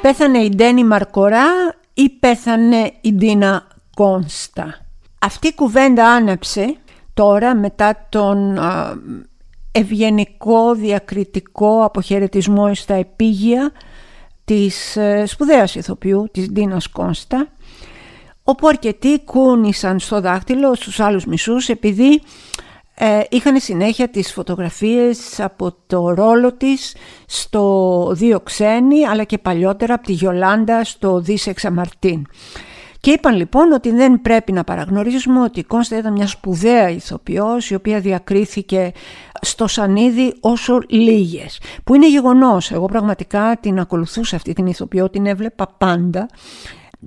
Πέθανε 0.00 0.38
η 0.38 0.52
Ντένι 0.54 0.84
Μαρκορά 0.84 1.46
ή 1.94 2.10
πέθανε 2.10 2.92
η 3.00 3.12
Ντίνα 3.12 3.66
Κόνστα. 3.94 4.86
Αυτή 5.18 5.46
η 5.48 5.54
κουβέντα 5.54 6.06
άναψε 6.08 6.76
τώρα 7.14 7.54
μετά 7.54 8.06
τον 8.08 8.58
ευγενικό 9.72 10.74
διακριτικό 10.74 11.84
αποχαιρετισμό 11.84 12.74
στα 12.74 12.94
επίγεια 12.94 13.72
της 14.44 14.96
ε, 14.96 15.26
σπουδαίας 15.26 15.74
ηθοποιού, 15.74 16.28
της 16.32 16.50
Ντίνας 16.50 16.88
Κόνστα, 16.88 17.48
όπου 18.44 18.68
αρκετοί 18.68 19.20
κούνησαν 19.24 19.98
στο 19.98 20.20
δάχτυλο 20.20 20.74
στους 20.74 21.00
άλλους 21.00 21.26
μισούς 21.26 21.68
επειδή 21.68 22.22
ε, 22.94 23.20
είχαν 23.30 23.60
συνέχεια 23.60 24.08
τις 24.08 24.32
φωτογραφίες 24.32 25.40
από 25.40 25.76
το 25.86 26.14
ρόλο 26.14 26.52
της 26.52 26.96
στο 27.26 28.08
Δύο 28.14 28.40
Ξένοι 28.40 29.06
αλλά 29.06 29.24
και 29.24 29.38
παλιότερα 29.38 29.94
από 29.94 30.06
τη 30.06 30.12
Γιολάντα 30.12 30.84
στο 30.84 31.20
Δίσεξα 31.20 31.70
Μαρτίν. 31.70 32.26
Και 33.04 33.10
είπαν 33.10 33.36
λοιπόν 33.36 33.72
ότι 33.72 33.90
δεν 33.90 34.22
πρέπει 34.22 34.52
να 34.52 34.64
παραγνωρίζουμε 34.64 35.40
ότι 35.40 35.60
η 35.60 35.62
Κόνστα 35.64 35.98
ήταν 35.98 36.12
μια 36.12 36.26
σπουδαία 36.26 36.90
ηθοποιός 36.90 37.70
η 37.70 37.74
οποία 37.74 38.00
διακρίθηκε 38.00 38.92
στο 39.40 39.66
Σανίδι 39.66 40.34
όσο 40.40 40.78
λίγες. 40.88 41.60
Που 41.84 41.94
είναι 41.94 42.08
γεγονός. 42.08 42.70
Εγώ 42.70 42.86
πραγματικά 42.86 43.58
την 43.60 43.78
ακολουθούσα 43.78 44.36
αυτή 44.36 44.52
την 44.52 44.66
ηθοποιό, 44.66 45.10
την 45.10 45.26
έβλεπα 45.26 45.74
πάντα. 45.78 46.28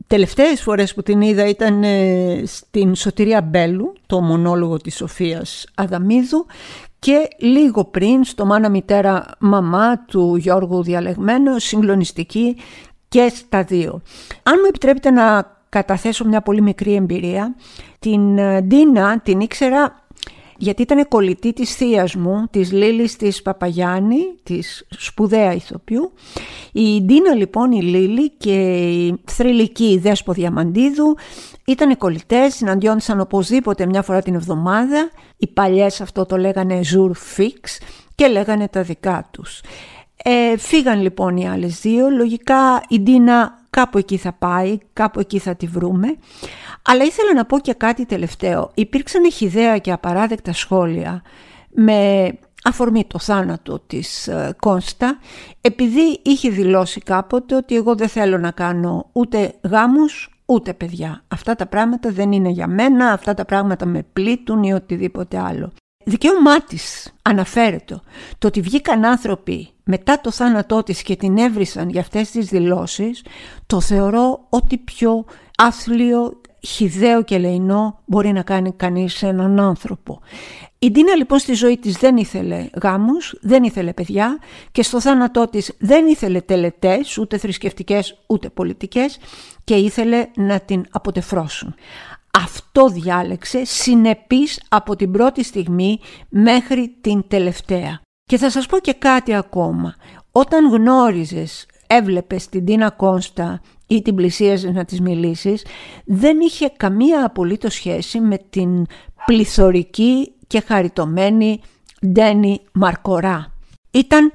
Τελευταίες 0.07 0.61
φορές 0.61 0.93
που 0.93 1.03
την 1.03 1.21
είδα 1.21 1.47
ήταν 1.47 1.83
ε, 1.83 2.41
στην 2.45 2.95
Σωτηρία 2.95 3.41
Μπέλου, 3.41 3.93
το 4.05 4.21
μονόλογο 4.21 4.77
της 4.77 4.95
Σοφίας 4.95 5.65
Αδαμίδου 5.75 6.45
και 6.99 7.27
λίγο 7.37 7.85
πριν 7.85 8.23
στο 8.23 8.45
«Μάνα 8.45 8.69
μητέρα 8.69 9.25
μαμά» 9.39 10.05
του 10.05 10.35
Γιώργου 10.35 10.83
Διαλεγμένο, 10.83 11.59
συγκλονιστική 11.59 12.57
και 13.07 13.31
στα 13.35 13.63
δύο. 13.63 14.01
Αν 14.43 14.53
μου 14.61 14.67
επιτρέπετε 14.67 15.11
να 15.11 15.55
καταθέσω 15.69 16.25
μια 16.25 16.41
πολύ 16.41 16.61
μικρή 16.61 16.93
εμπειρία. 16.93 17.55
Την 17.99 18.37
ε, 18.37 18.61
Ντίνα 18.61 19.19
την 19.19 19.39
ήξερα 19.39 20.07
γιατί 20.57 20.81
ήταν 20.81 21.07
κολλητή 21.07 21.53
της 21.53 21.75
θείας 21.75 22.15
μου, 22.15 22.47
της 22.51 22.71
Λίλης 22.71 23.15
της 23.15 23.41
Παπαγιάννη, 23.41 24.19
της 24.43 24.87
σπουδαίας 24.89 25.53
ηθοποιού. 25.53 26.11
Η 26.71 27.01
Ντίνα 27.01 27.33
λοιπόν, 27.35 27.71
η 27.71 27.81
Λίλη 27.81 28.29
και 28.29 28.77
η 28.87 29.21
θρυλική 29.25 29.97
Δέσπο 29.97 30.33
Διαμαντίδου 30.33 31.17
ήταν 31.65 31.97
κολλητές, 31.97 32.53
συναντιόντουσαν 32.53 33.19
οπωσδήποτε 33.19 33.85
μια 33.85 34.01
φορά 34.01 34.21
την 34.21 34.35
εβδομάδα. 34.35 35.09
Οι 35.37 35.47
παλιές 35.47 36.01
αυτό 36.01 36.25
το 36.25 36.37
λέγανε 36.37 36.79
«Jour 36.83 37.11
fixe» 37.37 37.85
και 38.15 38.27
λέγανε 38.27 38.67
τα 38.67 38.81
δικά 38.81 39.27
τους. 39.31 39.61
Ε, 40.23 40.57
φύγαν 40.57 41.01
λοιπόν 41.01 41.37
οι 41.37 41.47
άλλες 41.47 41.79
δύο, 41.79 42.09
λογικά 42.09 42.83
η 42.87 42.99
Ντίνα 42.99 43.66
κάπου 43.77 43.97
εκεί 43.97 44.17
θα 44.17 44.33
πάει, 44.33 44.77
κάπου 44.93 45.19
εκεί 45.19 45.39
θα 45.39 45.55
τη 45.55 45.67
βρούμε. 45.67 46.07
Αλλά 46.81 47.03
ήθελα 47.03 47.33
να 47.33 47.45
πω 47.45 47.59
και 47.59 47.73
κάτι 47.73 48.05
τελευταίο. 48.05 48.71
Υπήρξαν 48.73 49.31
χιδέα 49.31 49.77
και 49.77 49.91
απαράδεκτα 49.91 50.53
σχόλια 50.53 51.21
με 51.69 52.29
αφορμή 52.63 53.05
το 53.05 53.19
θάνατο 53.19 53.79
της 53.87 54.27
ε, 54.27 54.55
Κόνστα 54.59 55.19
επειδή 55.61 56.19
είχε 56.23 56.49
δηλώσει 56.49 56.99
κάποτε 56.99 57.55
ότι 57.55 57.75
εγώ 57.75 57.95
δεν 57.95 58.07
θέλω 58.07 58.37
να 58.37 58.51
κάνω 58.51 59.09
ούτε 59.11 59.53
γάμους 59.63 60.41
ούτε 60.45 60.73
παιδιά. 60.73 61.23
Αυτά 61.27 61.55
τα 61.55 61.65
πράγματα 61.65 62.11
δεν 62.11 62.31
είναι 62.31 62.49
για 62.49 62.67
μένα, 62.67 63.11
αυτά 63.11 63.33
τα 63.33 63.45
πράγματα 63.45 63.85
με 63.85 64.05
πλήττουν 64.13 64.63
ή 64.63 64.73
οτιδήποτε 64.73 65.39
άλλο. 65.39 65.71
Δικαίωμά 66.09 66.61
της 66.61 67.13
αναφέρεται 67.21 67.99
το 68.37 68.47
ότι 68.47 68.61
βγήκαν 68.61 69.05
άνθρωποι 69.05 69.69
μετά 69.83 70.21
το 70.21 70.31
θάνατό 70.31 70.83
της 70.83 71.01
και 71.01 71.15
την 71.15 71.37
έβρισαν 71.37 71.89
για 71.89 72.01
αυτές 72.01 72.31
τις 72.31 72.45
δηλώσεις, 72.45 73.23
το 73.65 73.81
θεωρώ 73.81 74.45
ότι 74.49 74.77
πιο 74.77 75.25
άθλιο, 75.57 76.41
χιδαίο 76.67 77.23
και 77.23 77.37
λεϊνό 77.37 77.99
μπορεί 78.05 78.31
να 78.31 78.41
κάνει 78.41 78.73
κανείς 78.73 79.13
σε 79.13 79.27
έναν 79.27 79.59
άνθρωπο. 79.59 80.19
Η 80.79 80.91
Ντίνα 80.91 81.15
λοιπόν 81.15 81.39
στη 81.39 81.53
ζωή 81.53 81.77
της 81.77 81.95
δεν 81.95 82.17
ήθελε 82.17 82.69
γάμους, 82.81 83.37
δεν 83.41 83.63
ήθελε 83.63 83.93
παιδιά 83.93 84.39
και 84.71 84.83
στο 84.83 85.01
θάνατό 85.01 85.47
της 85.47 85.73
δεν 85.79 86.07
ήθελε 86.07 86.41
τελετές, 86.41 87.17
ούτε 87.17 87.37
θρησκευτικές 87.37 88.23
ούτε 88.27 88.49
πολιτικές 88.49 89.17
και 89.63 89.75
ήθελε 89.75 90.27
να 90.35 90.59
την 90.59 90.85
αποτεφρώσουν. 90.91 91.75
Αυτό 92.43 92.87
διάλεξε 92.87 93.65
συνεπής 93.65 94.61
από 94.69 94.95
την 94.95 95.11
πρώτη 95.11 95.43
στιγμή 95.43 95.99
μέχρι 96.29 96.95
την 97.01 97.27
τελευταία. 97.27 98.01
Και 98.23 98.37
θα 98.37 98.49
σας 98.49 98.65
πω 98.65 98.79
και 98.79 98.93
κάτι 98.93 99.33
ακόμα. 99.35 99.95
Όταν 100.31 100.69
γνώριζες, 100.69 101.65
έβλεπες 101.87 102.49
την 102.49 102.65
Τίνα 102.65 102.89
Κόνστα 102.89 103.61
ή 103.87 104.01
την 104.01 104.15
πλησίαζες 104.15 104.73
να 104.73 104.85
της 104.85 105.01
μιλήσεις, 105.01 105.65
δεν 106.05 106.39
είχε 106.39 106.71
καμία 106.77 107.25
απολύτως 107.25 107.73
σχέση 107.73 108.19
με 108.19 108.37
την 108.49 108.85
πληθωρική 109.25 110.33
και 110.47 110.61
χαριτωμένη 110.67 111.61
Ντένι 112.07 112.61
Μαρκορά. 112.71 113.53
Ήταν 113.91 114.33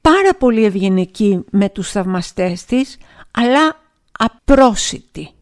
πάρα 0.00 0.34
πολύ 0.38 0.64
ευγενική 0.64 1.44
με 1.50 1.68
τους 1.68 1.90
θαυμαστές 1.90 2.64
της, 2.64 2.98
αλλά 3.30 3.80
απρόσιτη. 4.18 5.33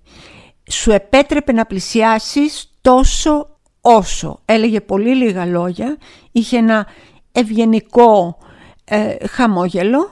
Σου 0.71 0.91
επέτρεπε 0.91 1.53
να 1.53 1.67
πλησιάσεις 1.67 2.71
τόσο 2.81 3.49
όσο. 3.81 4.39
Έλεγε 4.45 4.81
πολύ 4.81 5.15
λίγα 5.15 5.47
λόγια, 5.47 5.99
είχε 6.33 6.57
ένα 6.57 6.87
ευγενικό 7.33 8.39
ε, 8.85 9.27
χαμόγελο 9.29 10.11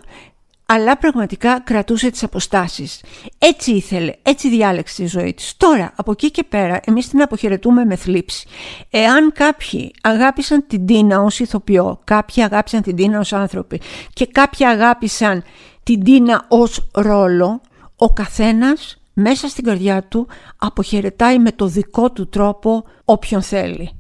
αλλά 0.73 0.97
πραγματικά 0.97 1.61
κρατούσε 1.61 2.11
τις 2.11 2.23
αποστάσεις. 2.23 3.01
Έτσι 3.39 3.71
ήθελε, 3.73 4.13
έτσι 4.23 4.49
διάλεξε 4.49 5.03
τη 5.03 5.09
ζωή 5.09 5.35
της. 5.35 5.57
Τώρα, 5.57 5.93
από 5.97 6.11
εκεί 6.11 6.31
και 6.31 6.45
πέρα, 6.45 6.81
εμείς 6.85 7.09
την 7.09 7.23
αποχαιρετούμε 7.23 7.85
με 7.85 7.97
θλίψη. 7.97 8.49
Εάν 8.91 9.33
κάποιοι 9.33 9.91
αγάπησαν 10.03 10.67
την 10.67 10.87
Τίνα 10.87 11.21
ως 11.21 11.39
ηθοποιό, 11.41 12.01
κάποιοι 12.05 12.43
αγάπησαν 12.43 12.83
την 12.83 12.97
Τίνα 12.97 13.19
ως 13.19 13.33
άνθρωποι 13.33 13.81
και 14.13 14.27
κάποιοι 14.27 14.67
αγάπησαν 14.67 15.45
την 15.83 16.05
Τίνα 16.05 16.45
ως 16.49 16.91
ρόλο, 16.93 17.61
ο 17.97 18.13
καθένας 18.13 19.00
μέσα 19.21 19.49
στην 19.49 19.65
καρδιά 19.65 20.03
του 20.03 20.27
αποχαιρετάει 20.57 21.39
με 21.39 21.53
το 21.53 21.67
δικό 21.67 22.11
του 22.11 22.29
τρόπο 22.29 22.85
όποιον 23.05 23.43
θέλει. 23.43 23.91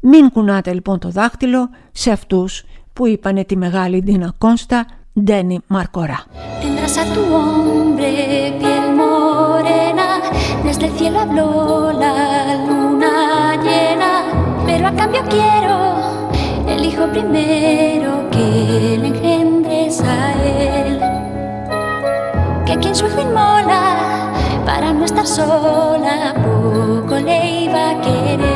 Μην 0.00 0.30
κουνάτε 0.30 0.72
λοιπόν 0.72 0.98
το 0.98 1.10
δάχτυλο 1.10 1.70
σε 1.92 2.10
αυτούς 2.10 2.64
που 2.92 3.06
είπανε 3.06 3.44
τη 3.44 3.56
μεγάλη 3.56 4.02
Ντίνα 4.02 4.34
Κόνστα 4.38 4.86
Ντένι 5.22 5.60
Μαρκορά. 5.66 6.24
Tendrás 6.62 6.96
a 7.02 7.04
tu 7.14 7.22
hombre 7.34 8.10
piel 8.60 8.86
morena, 9.02 10.08
desde 10.66 10.84
el 10.88 10.92
cielo 10.98 11.18
habló 11.24 11.48
la 12.02 12.16
luna 12.66 13.12
llena, 13.66 14.12
pero 14.66 14.84
a 14.90 14.92
cambio 15.00 15.22
quiero 15.34 15.76
el 16.72 16.80
hijo 16.88 17.04
primero 17.14 18.10
que 18.34 18.46
le 19.02 19.08
engendres 19.12 19.96
a 20.16 20.20
él. 20.64 20.94
Que 22.66 22.74
quien 22.80 22.94
su 22.98 23.04
hijo 23.06 23.20
inmola 23.28 23.82
para 24.68 24.92
no 24.92 25.06
estar 25.06 25.26
sola, 25.26 26.34
poco 26.44 27.14
le 27.18 27.62
iba 27.62 27.90
a 27.92 28.00
querer. 28.02 28.47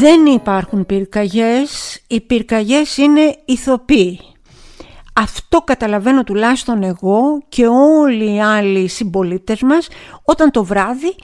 Δεν 0.00 0.26
υπάρχουν 0.26 0.86
πυρκαγιές, 0.86 2.00
οι 2.06 2.20
πυρκαγιές 2.20 2.96
είναι 2.96 3.36
ηθοποιοί. 3.44 4.20
Αυτό 5.12 5.58
καταλαβαίνω 5.58 6.24
τουλάχιστον 6.24 6.82
εγώ 6.82 7.22
και 7.48 7.66
όλοι 7.66 8.34
οι 8.34 8.42
άλλοι 8.42 8.88
συμπολίτες 8.88 9.62
μας 9.62 9.88
όταν 10.24 10.50
το 10.50 10.64
βράδυ 10.64 11.14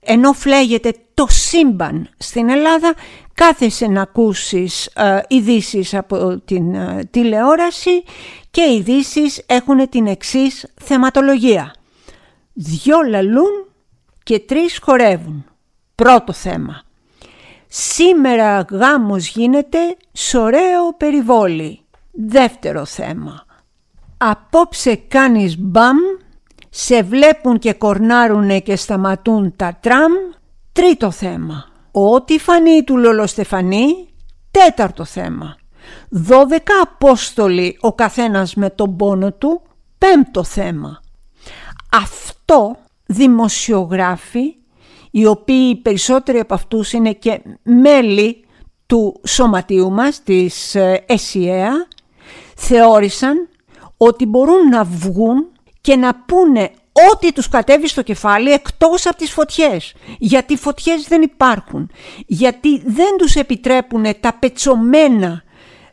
ενώ 0.00 0.32
φλέγεται 0.32 0.94
το 1.14 1.26
σύμπαν 1.28 2.08
στην 2.18 2.48
Ελλάδα 2.48 2.94
κάθεσαι 3.34 3.86
να 3.86 4.02
ακούσεις 4.02 4.86
ε, 4.86 5.20
ειδήσεις 5.28 5.94
από 5.94 6.40
την 6.44 6.74
ε, 6.74 7.08
τηλεόραση 7.10 8.02
και 8.50 8.62
οι 8.62 8.76
ειδήσεις 8.76 9.42
έχουν 9.46 9.88
την 9.88 10.06
εξής 10.06 10.66
θεματολογία. 10.80 11.74
Δυο 12.52 12.96
λαλούν 13.08 13.66
και 14.22 14.38
τρεις 14.38 14.78
χορεύουν. 14.82 15.44
Πρώτο 15.94 16.32
θέμα. 16.32 16.85
Σήμερα 17.68 18.66
γάμος 18.70 19.28
γίνεται 19.28 19.96
σ' 20.12 20.34
ωραίο 20.34 20.92
περιβόλι. 20.96 21.80
Δεύτερο 22.10 22.84
θέμα. 22.84 23.44
Απόψε 24.16 24.94
κάνεις 24.94 25.58
μπαμ, 25.58 25.96
σε 26.70 27.02
βλέπουν 27.02 27.58
και 27.58 27.72
κορνάρουνε 27.72 28.60
και 28.60 28.76
σταματούν 28.76 29.56
τα 29.56 29.78
τραμ. 29.80 30.12
Τρίτο 30.72 31.10
θέμα. 31.10 31.68
Ό,τι 31.90 32.38
φανεί 32.38 32.84
του 32.84 32.96
Λολοστεφανή. 32.96 34.08
Τέταρτο 34.50 35.04
θέμα. 35.04 35.56
Δώδεκα 36.08 36.74
απόστολοι 36.82 37.78
ο 37.80 37.92
καθένας 37.92 38.54
με 38.54 38.70
τον 38.70 38.96
πόνο 38.96 39.32
του. 39.32 39.62
Πέμπτο 39.98 40.44
θέμα. 40.44 41.00
Αυτό 41.92 42.76
δημοσιογράφοι, 43.06 44.56
οι 45.16 45.26
οποίοι 45.26 45.76
περισσότεροι 45.76 46.38
από 46.38 46.54
αυτούς 46.54 46.92
είναι 46.92 47.12
και 47.12 47.40
μέλη 47.62 48.44
του 48.86 49.20
σωματείου 49.26 49.90
μας, 49.90 50.22
της 50.22 50.74
ΕΣΥΑ, 51.06 51.88
θεώρησαν 52.56 53.48
ότι 53.96 54.26
μπορούν 54.26 54.68
να 54.68 54.84
βγουν 54.84 55.46
και 55.80 55.96
να 55.96 56.14
πούνε 56.26 56.70
ό,τι 57.12 57.32
τους 57.32 57.48
κατέβει 57.48 57.88
στο 57.88 58.02
κεφάλι 58.02 58.52
εκτός 58.52 59.06
από 59.06 59.16
τις 59.16 59.30
φωτιές. 59.30 59.94
Γιατί 60.18 60.56
φωτιές 60.56 61.06
δεν 61.08 61.22
υπάρχουν. 61.22 61.90
Γιατί 62.26 62.82
δεν 62.86 63.16
τους 63.18 63.34
επιτρέπουν 63.34 64.04
τα 64.20 64.32
πετσομένα 64.38 65.42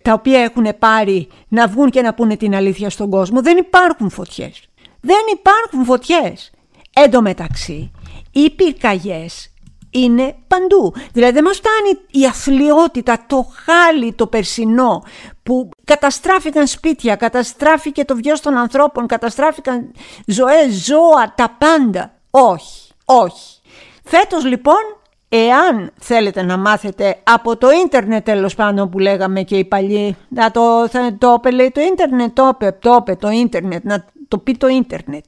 τα 0.01 0.13
οποία 0.13 0.39
έχουν 0.39 0.67
πάρει 0.79 1.27
να 1.47 1.67
βγουν 1.67 1.89
και 1.89 2.01
να 2.01 2.13
πούνε 2.13 2.37
την 2.37 2.55
αλήθεια 2.55 2.89
στον 2.89 3.09
κόσμο. 3.09 3.41
Δεν 3.41 3.57
υπάρχουν 3.57 4.09
φωτιές. 4.09 4.69
Δεν 5.01 5.21
υπάρχουν 5.33 5.83
φωτιές. 5.85 6.51
Εν 6.93 7.11
τω 7.11 7.21
μεταξύ, 7.21 7.91
οι 8.33 8.49
πυρκαγιές 8.49 9.53
είναι 9.93 10.35
παντού. 10.47 10.93
Δηλαδή 11.13 11.33
δεν 11.33 11.43
μας 11.43 11.57
φτάνει 11.57 11.99
η 12.11 12.25
αθλειότητα, 12.25 13.23
το 13.27 13.47
χάλι 13.65 14.13
το 14.13 14.27
περσινό 14.27 15.03
που 15.43 15.69
καταστράφηκαν 15.83 16.67
σπίτια, 16.67 17.15
καταστράφηκε 17.15 18.05
το 18.05 18.15
βιός 18.15 18.41
των 18.41 18.57
ανθρώπων, 18.57 19.07
καταστράφηκαν 19.07 19.91
ζωές, 20.25 20.85
ζώα, 20.85 21.33
τα 21.35 21.57
πάντα. 21.57 22.13
Όχι, 22.29 22.91
όχι. 23.05 23.59
Φέτος 24.03 24.45
λοιπόν, 24.45 24.81
εάν 25.29 25.91
θέλετε 25.99 26.43
να 26.43 26.57
μάθετε 26.57 27.17
από 27.23 27.57
το 27.57 27.67
ίντερνετ 27.85 28.25
τέλος 28.25 28.55
πάντων 28.55 28.89
που 28.89 28.99
λέγαμε 28.99 29.41
και 29.41 29.57
οι 29.57 29.65
παλιοί, 29.65 30.15
να 30.29 30.51
το, 30.51 30.87
θα, 30.87 31.15
το 31.17 31.39
το 31.73 31.81
ίντερνετ, 31.81 32.35
το 32.35 32.49
είπε, 32.53 32.77
το 32.81 33.03
το 33.19 33.29
ίντερνετ, 33.29 33.83
να 33.83 34.05
το 34.27 34.37
πει 34.37 34.57
το 34.57 34.67
ίντερνετ. 34.67 35.23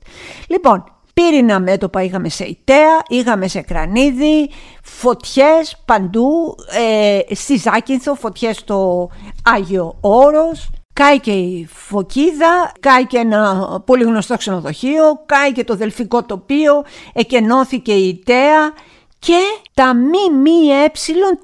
Λοιπόν, 0.48 0.95
Πύρινα 1.22 1.60
μέτωπα 1.60 2.04
είχαμε 2.04 2.30
σε 2.30 2.44
Ιταία, 2.44 3.04
είχαμε 3.08 3.48
σε 3.48 3.62
Κρανίδι, 3.62 4.50
φωτιές 4.84 5.82
παντού, 5.86 6.56
ε, 6.72 7.36
στη 7.36 7.58
Ζάκυνθο, 7.58 8.16
φωτιές 8.16 8.58
στο 8.58 9.10
Άγιο 9.44 9.98
Όρος, 10.02 10.70
Κάει 10.94 11.20
και 11.20 11.32
η 11.32 11.68
Φωκίδα, 11.72 12.72
κάει 12.80 13.06
και 13.06 13.18
ένα 13.18 13.70
πολύ 13.86 14.04
γνωστό 14.04 14.38
ξενοδοχείο, 14.38 15.24
κάει 15.26 15.52
και 15.52 15.64
το 15.64 15.76
Δελφικό 15.76 16.24
τοπίο, 16.24 16.84
εκενώθηκε 17.14 17.94
η 17.94 18.08
Ιταία 18.08 18.74
και 19.20 19.40
τα 19.74 19.94
μη 19.94 20.30
μη 20.42 20.70
ε 20.70 20.90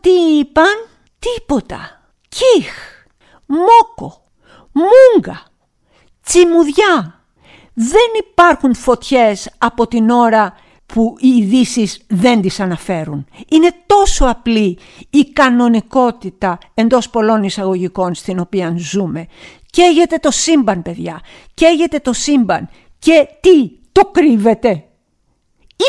τι 0.02 0.10
είπαν, 0.40 0.88
τίποτα. 1.20 2.02
Κιχ, 2.30 2.74
μόκο, 3.46 4.24
μούγκα, 4.72 5.44
τσιμουδιά, 6.24 7.21
δεν 7.90 8.26
υπάρχουν 8.30 8.76
φωτιές 8.76 9.50
από 9.58 9.88
την 9.88 10.10
ώρα 10.10 10.54
που 10.86 11.16
οι 11.20 11.28
ειδήσεις 11.28 12.00
δεν 12.08 12.42
τις 12.42 12.60
αναφέρουν. 12.60 13.26
Είναι 13.48 13.72
τόσο 13.86 14.26
απλή 14.26 14.78
η 15.10 15.24
κανονικότητα 15.24 16.58
εντός 16.74 17.10
πολλών 17.10 17.44
εισαγωγικών 17.44 18.14
στην 18.14 18.40
οποία 18.40 18.74
ζούμε. 18.78 19.28
Καίγεται 19.70 20.18
το 20.18 20.32
σύμπαν 20.32 20.82
παιδιά, 20.82 21.22
καίγεται 21.54 22.00
το 22.00 22.14
σύμπαν 22.14 22.70
και 23.00 23.28
τι, 23.40 23.72
το 23.92 24.06
κρύβετε. 24.06 24.84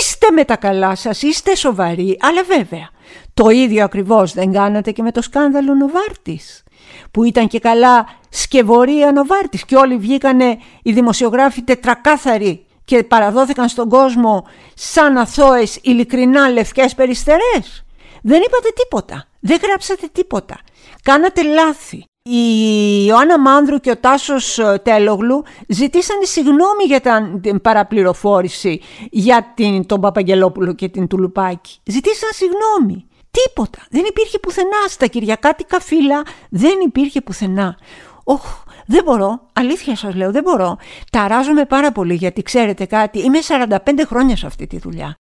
Είστε 0.01 0.31
με 0.31 0.45
τα 0.45 0.57
καλά 0.57 0.95
σας, 0.95 1.23
είστε 1.23 1.57
σοβαροί, 1.57 2.17
αλλά 2.21 2.43
βέβαια 2.45 2.91
το 3.35 3.49
ίδιο 3.49 3.85
ακριβώς 3.85 4.33
δεν 4.33 4.53
κάνατε 4.53 4.91
και 4.91 5.03
με 5.03 5.13
το 5.13 5.23
σκάνδαλο 5.23 5.75
Νοβάρτης 5.75 6.62
που 7.11 7.25
ήταν 7.25 7.49
και 7.49 7.59
καλά 7.59 8.07
σκευωρία 8.29 9.13
Νοβάρτης 9.13 9.65
και 9.65 9.77
όλοι 9.77 9.97
βγήκανε 9.97 10.59
οι 10.83 10.93
δημοσιογράφοι 10.93 11.63
τετρακάθαροι 11.63 12.67
και 12.85 13.03
παραδόθηκαν 13.03 13.69
στον 13.69 13.89
κόσμο 13.89 14.47
σαν 14.75 15.17
αθώες 15.17 15.79
ειλικρινά 15.83 16.49
λευκές 16.49 16.95
περιστερές. 16.95 17.85
Δεν 18.23 18.43
είπατε 18.47 18.69
τίποτα, 18.75 19.29
δεν 19.41 19.59
γράψατε 19.63 20.09
τίποτα, 20.13 20.59
κάνατε 21.03 21.43
λάθη. 21.43 22.05
Η 22.25 23.05
Ιωάννα 23.07 23.41
Μάνδρου 23.41 23.79
και 23.79 23.91
ο 23.91 23.97
Τάσος 23.97 24.59
ε, 24.59 24.81
Τέλογλου 24.85 25.45
ζητήσαν 25.69 26.17
συγγνώμη 26.23 26.85
για 26.87 27.01
την 27.41 27.61
παραπληροφόρηση 27.61 28.81
για 29.11 29.53
την, 29.55 29.87
τον 29.87 30.01
Παπαγγελόπουλο 30.01 30.73
και 30.73 30.89
την 30.89 31.07
Τουλουπάκη. 31.07 31.79
Ζητήσαν 31.85 32.31
συγγνώμη. 32.33 33.07
Τίποτα. 33.33 33.79
Δεν 33.91 34.05
υπήρχε 34.05 34.39
πουθενά. 34.39 34.89
Στα 34.89 35.07
Κυριακάτικα 35.07 35.81
φύλλα 35.81 36.23
δεν 36.51 36.81
υπήρχε 36.87 37.21
πουθενά. 37.21 37.77
Οχ, 38.25 38.63
δεν 38.87 39.05
μπορώ, 39.05 39.49
αλήθεια 39.53 39.97
σας 39.97 40.15
λέω, 40.15 40.31
δεν 40.33 40.43
μπορώ. 40.43 40.79
Ταράζομαι 41.11 41.65
πάρα 41.65 41.93
πολύ 41.93 42.15
γιατί 42.15 42.43
ξέρετε 42.43 42.85
κάτι, 42.85 43.19
είμαι 43.19 43.39
45 43.49 43.77
χρόνια 44.07 44.37
σε 44.37 44.47
αυτή 44.47 44.67
τη 44.67 44.79
δουλειά. 44.79 45.17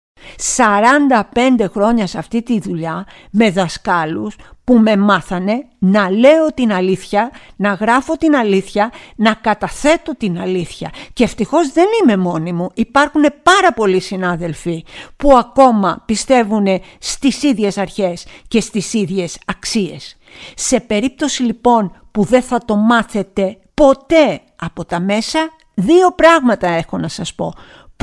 45 0.56 1.66
χρόνια 1.70 2.06
σε 2.06 2.18
αυτή 2.18 2.42
τη 2.42 2.60
δουλειά 2.60 3.06
με 3.30 3.50
δασκάλους 3.50 4.36
που 4.68 4.78
με 4.78 4.96
μάθανε 4.96 5.66
να 5.78 6.10
λέω 6.10 6.52
την 6.54 6.72
αλήθεια, 6.72 7.30
να 7.56 7.72
γράφω 7.72 8.16
την 8.16 8.36
αλήθεια, 8.36 8.92
να 9.16 9.34
καταθέτω 9.34 10.16
την 10.16 10.40
αλήθεια. 10.40 10.90
Και 11.12 11.24
ευτυχώς 11.24 11.72
δεν 11.72 11.86
είμαι 12.02 12.16
μόνη 12.16 12.52
μου. 12.52 12.70
Υπάρχουν 12.74 13.22
πάρα 13.42 13.72
πολλοί 13.72 14.00
συνάδελφοι 14.00 14.84
που 15.16 15.36
ακόμα 15.36 16.02
πιστεύουν 16.06 16.66
στις 16.98 17.42
ίδιες 17.42 17.78
αρχές 17.78 18.26
και 18.48 18.60
στις 18.60 18.92
ίδιες 18.92 19.38
αξίες. 19.46 20.16
Σε 20.54 20.80
περίπτωση 20.80 21.42
λοιπόν 21.42 21.92
που 22.10 22.24
δεν 22.24 22.42
θα 22.42 22.58
το 22.64 22.76
μάθετε 22.76 23.58
ποτέ 23.74 24.40
από 24.56 24.84
τα 24.84 25.00
μέσα, 25.00 25.38
δύο 25.74 26.12
πράγματα 26.12 26.68
έχω 26.68 26.98
να 26.98 27.08
σας 27.08 27.34
πω. 27.34 27.54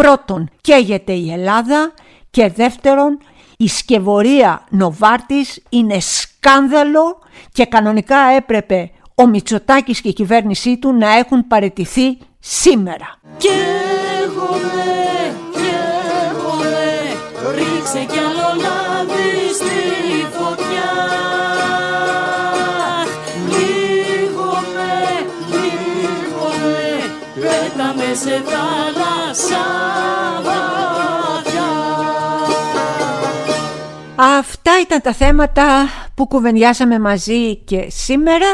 Πρώτον, 0.02 0.50
καίγεται 0.62 1.14
η 1.14 1.32
Ελλάδα 1.32 1.94
και 2.30 2.50
δεύτερον, 2.50 3.20
η 3.58 3.68
σκευωρία 3.68 4.64
Νοβάρτης 4.70 5.64
είναι 5.70 6.00
σκάνδαλο 6.00 7.20
και 7.52 7.66
κανονικά 7.66 8.18
έπρεπε 8.18 8.92
ο 9.16 9.28
Μητσοτάκης 9.28 10.02
και 10.02 10.10
η 10.10 10.14
κυβέρνησή 10.14 10.78
του 10.78 10.94
να 10.94 11.18
έχουν 11.18 11.48
παρετηθεί 11.48 12.18
σήμερα. 12.40 13.20
Και 13.38 13.50
εγώ 14.24 14.50
και 15.52 15.76
εγώ 16.30 17.52
ρίξε 17.52 18.06
κι 18.12 18.20
άλλο 18.20 18.62
λάδι 18.62 19.54
στη 19.54 19.80
φωτιά. 20.38 20.92
Λίγομαι, 23.48 24.94
λίγομαι, 25.50 26.88
πέταμε 27.36 28.14
σε 28.14 28.44
θάλασσα 28.46 29.05
ήταν 34.96 35.14
τα 35.14 35.26
θέματα 35.26 35.88
που 36.16 36.28
κουβεντιάσαμε 36.28 37.00
μαζί 37.00 37.56
και 37.56 37.86
σήμερα. 37.90 38.46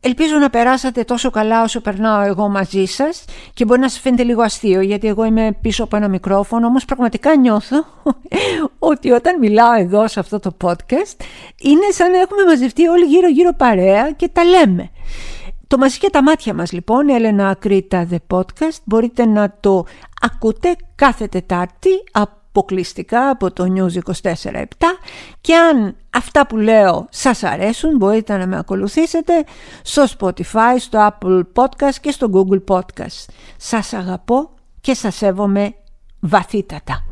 Ελπίζω 0.00 0.36
να 0.36 0.50
περάσατε 0.50 1.04
τόσο 1.04 1.30
καλά 1.30 1.62
όσο 1.62 1.80
περνάω 1.80 2.20
εγώ 2.20 2.48
μαζί 2.48 2.84
σας 2.84 3.24
και 3.54 3.64
μπορεί 3.64 3.80
να 3.80 3.88
σας 3.88 4.00
φαίνεται 4.00 4.22
λίγο 4.22 4.42
αστείο 4.42 4.80
γιατί 4.80 5.08
εγώ 5.08 5.24
είμαι 5.24 5.56
πίσω 5.60 5.84
από 5.84 5.96
ένα 5.96 6.08
μικρόφωνο 6.08 6.66
όμως 6.66 6.84
πραγματικά 6.84 7.36
νιώθω 7.36 7.84
ότι 8.90 9.10
όταν 9.10 9.38
μιλάω 9.38 9.72
εδώ 9.72 10.08
σε 10.08 10.20
αυτό 10.20 10.38
το 10.38 10.56
podcast 10.64 11.20
είναι 11.62 11.90
σαν 11.90 12.10
να 12.10 12.18
έχουμε 12.18 12.44
μαζευτεί 12.44 12.86
όλοι 12.86 13.04
γύρω 13.04 13.28
γύρω 13.28 13.54
παρέα 13.56 14.10
και 14.10 14.28
τα 14.28 14.44
λέμε. 14.44 14.90
Το 15.66 15.78
μαζί 15.78 15.98
και 15.98 16.10
τα 16.10 16.22
μάτια 16.22 16.54
μας 16.54 16.72
λοιπόν, 16.72 17.08
Έλενα 17.08 17.48
Ακρίτα 17.48 18.08
The 18.10 18.36
Podcast, 18.36 18.78
μπορείτε 18.84 19.26
να 19.26 19.56
το 19.60 19.84
ακούτε 20.20 20.76
κάθε 20.94 21.26
Τετάρτη 21.26 21.90
από 22.12 22.37
αποκλειστικά 22.58 23.30
από 23.30 23.52
το 23.52 23.64
News 23.74 24.12
24-7 24.22 24.32
και 25.40 25.56
αν 25.56 25.96
αυτά 26.10 26.46
που 26.46 26.56
λέω 26.56 27.06
σας 27.10 27.42
αρέσουν 27.42 27.96
μπορείτε 27.96 28.36
να 28.36 28.46
με 28.46 28.58
ακολουθήσετε 28.58 29.44
στο 29.82 30.04
Spotify, 30.18 30.76
στο 30.78 31.08
Apple 31.08 31.42
Podcast 31.54 31.94
και 32.00 32.10
στο 32.10 32.30
Google 32.32 32.76
Podcast. 32.76 33.24
Σας 33.56 33.92
αγαπώ 33.92 34.50
και 34.80 34.94
σας 34.94 35.16
σέβομαι 35.16 35.74
βαθύτατα. 36.20 37.07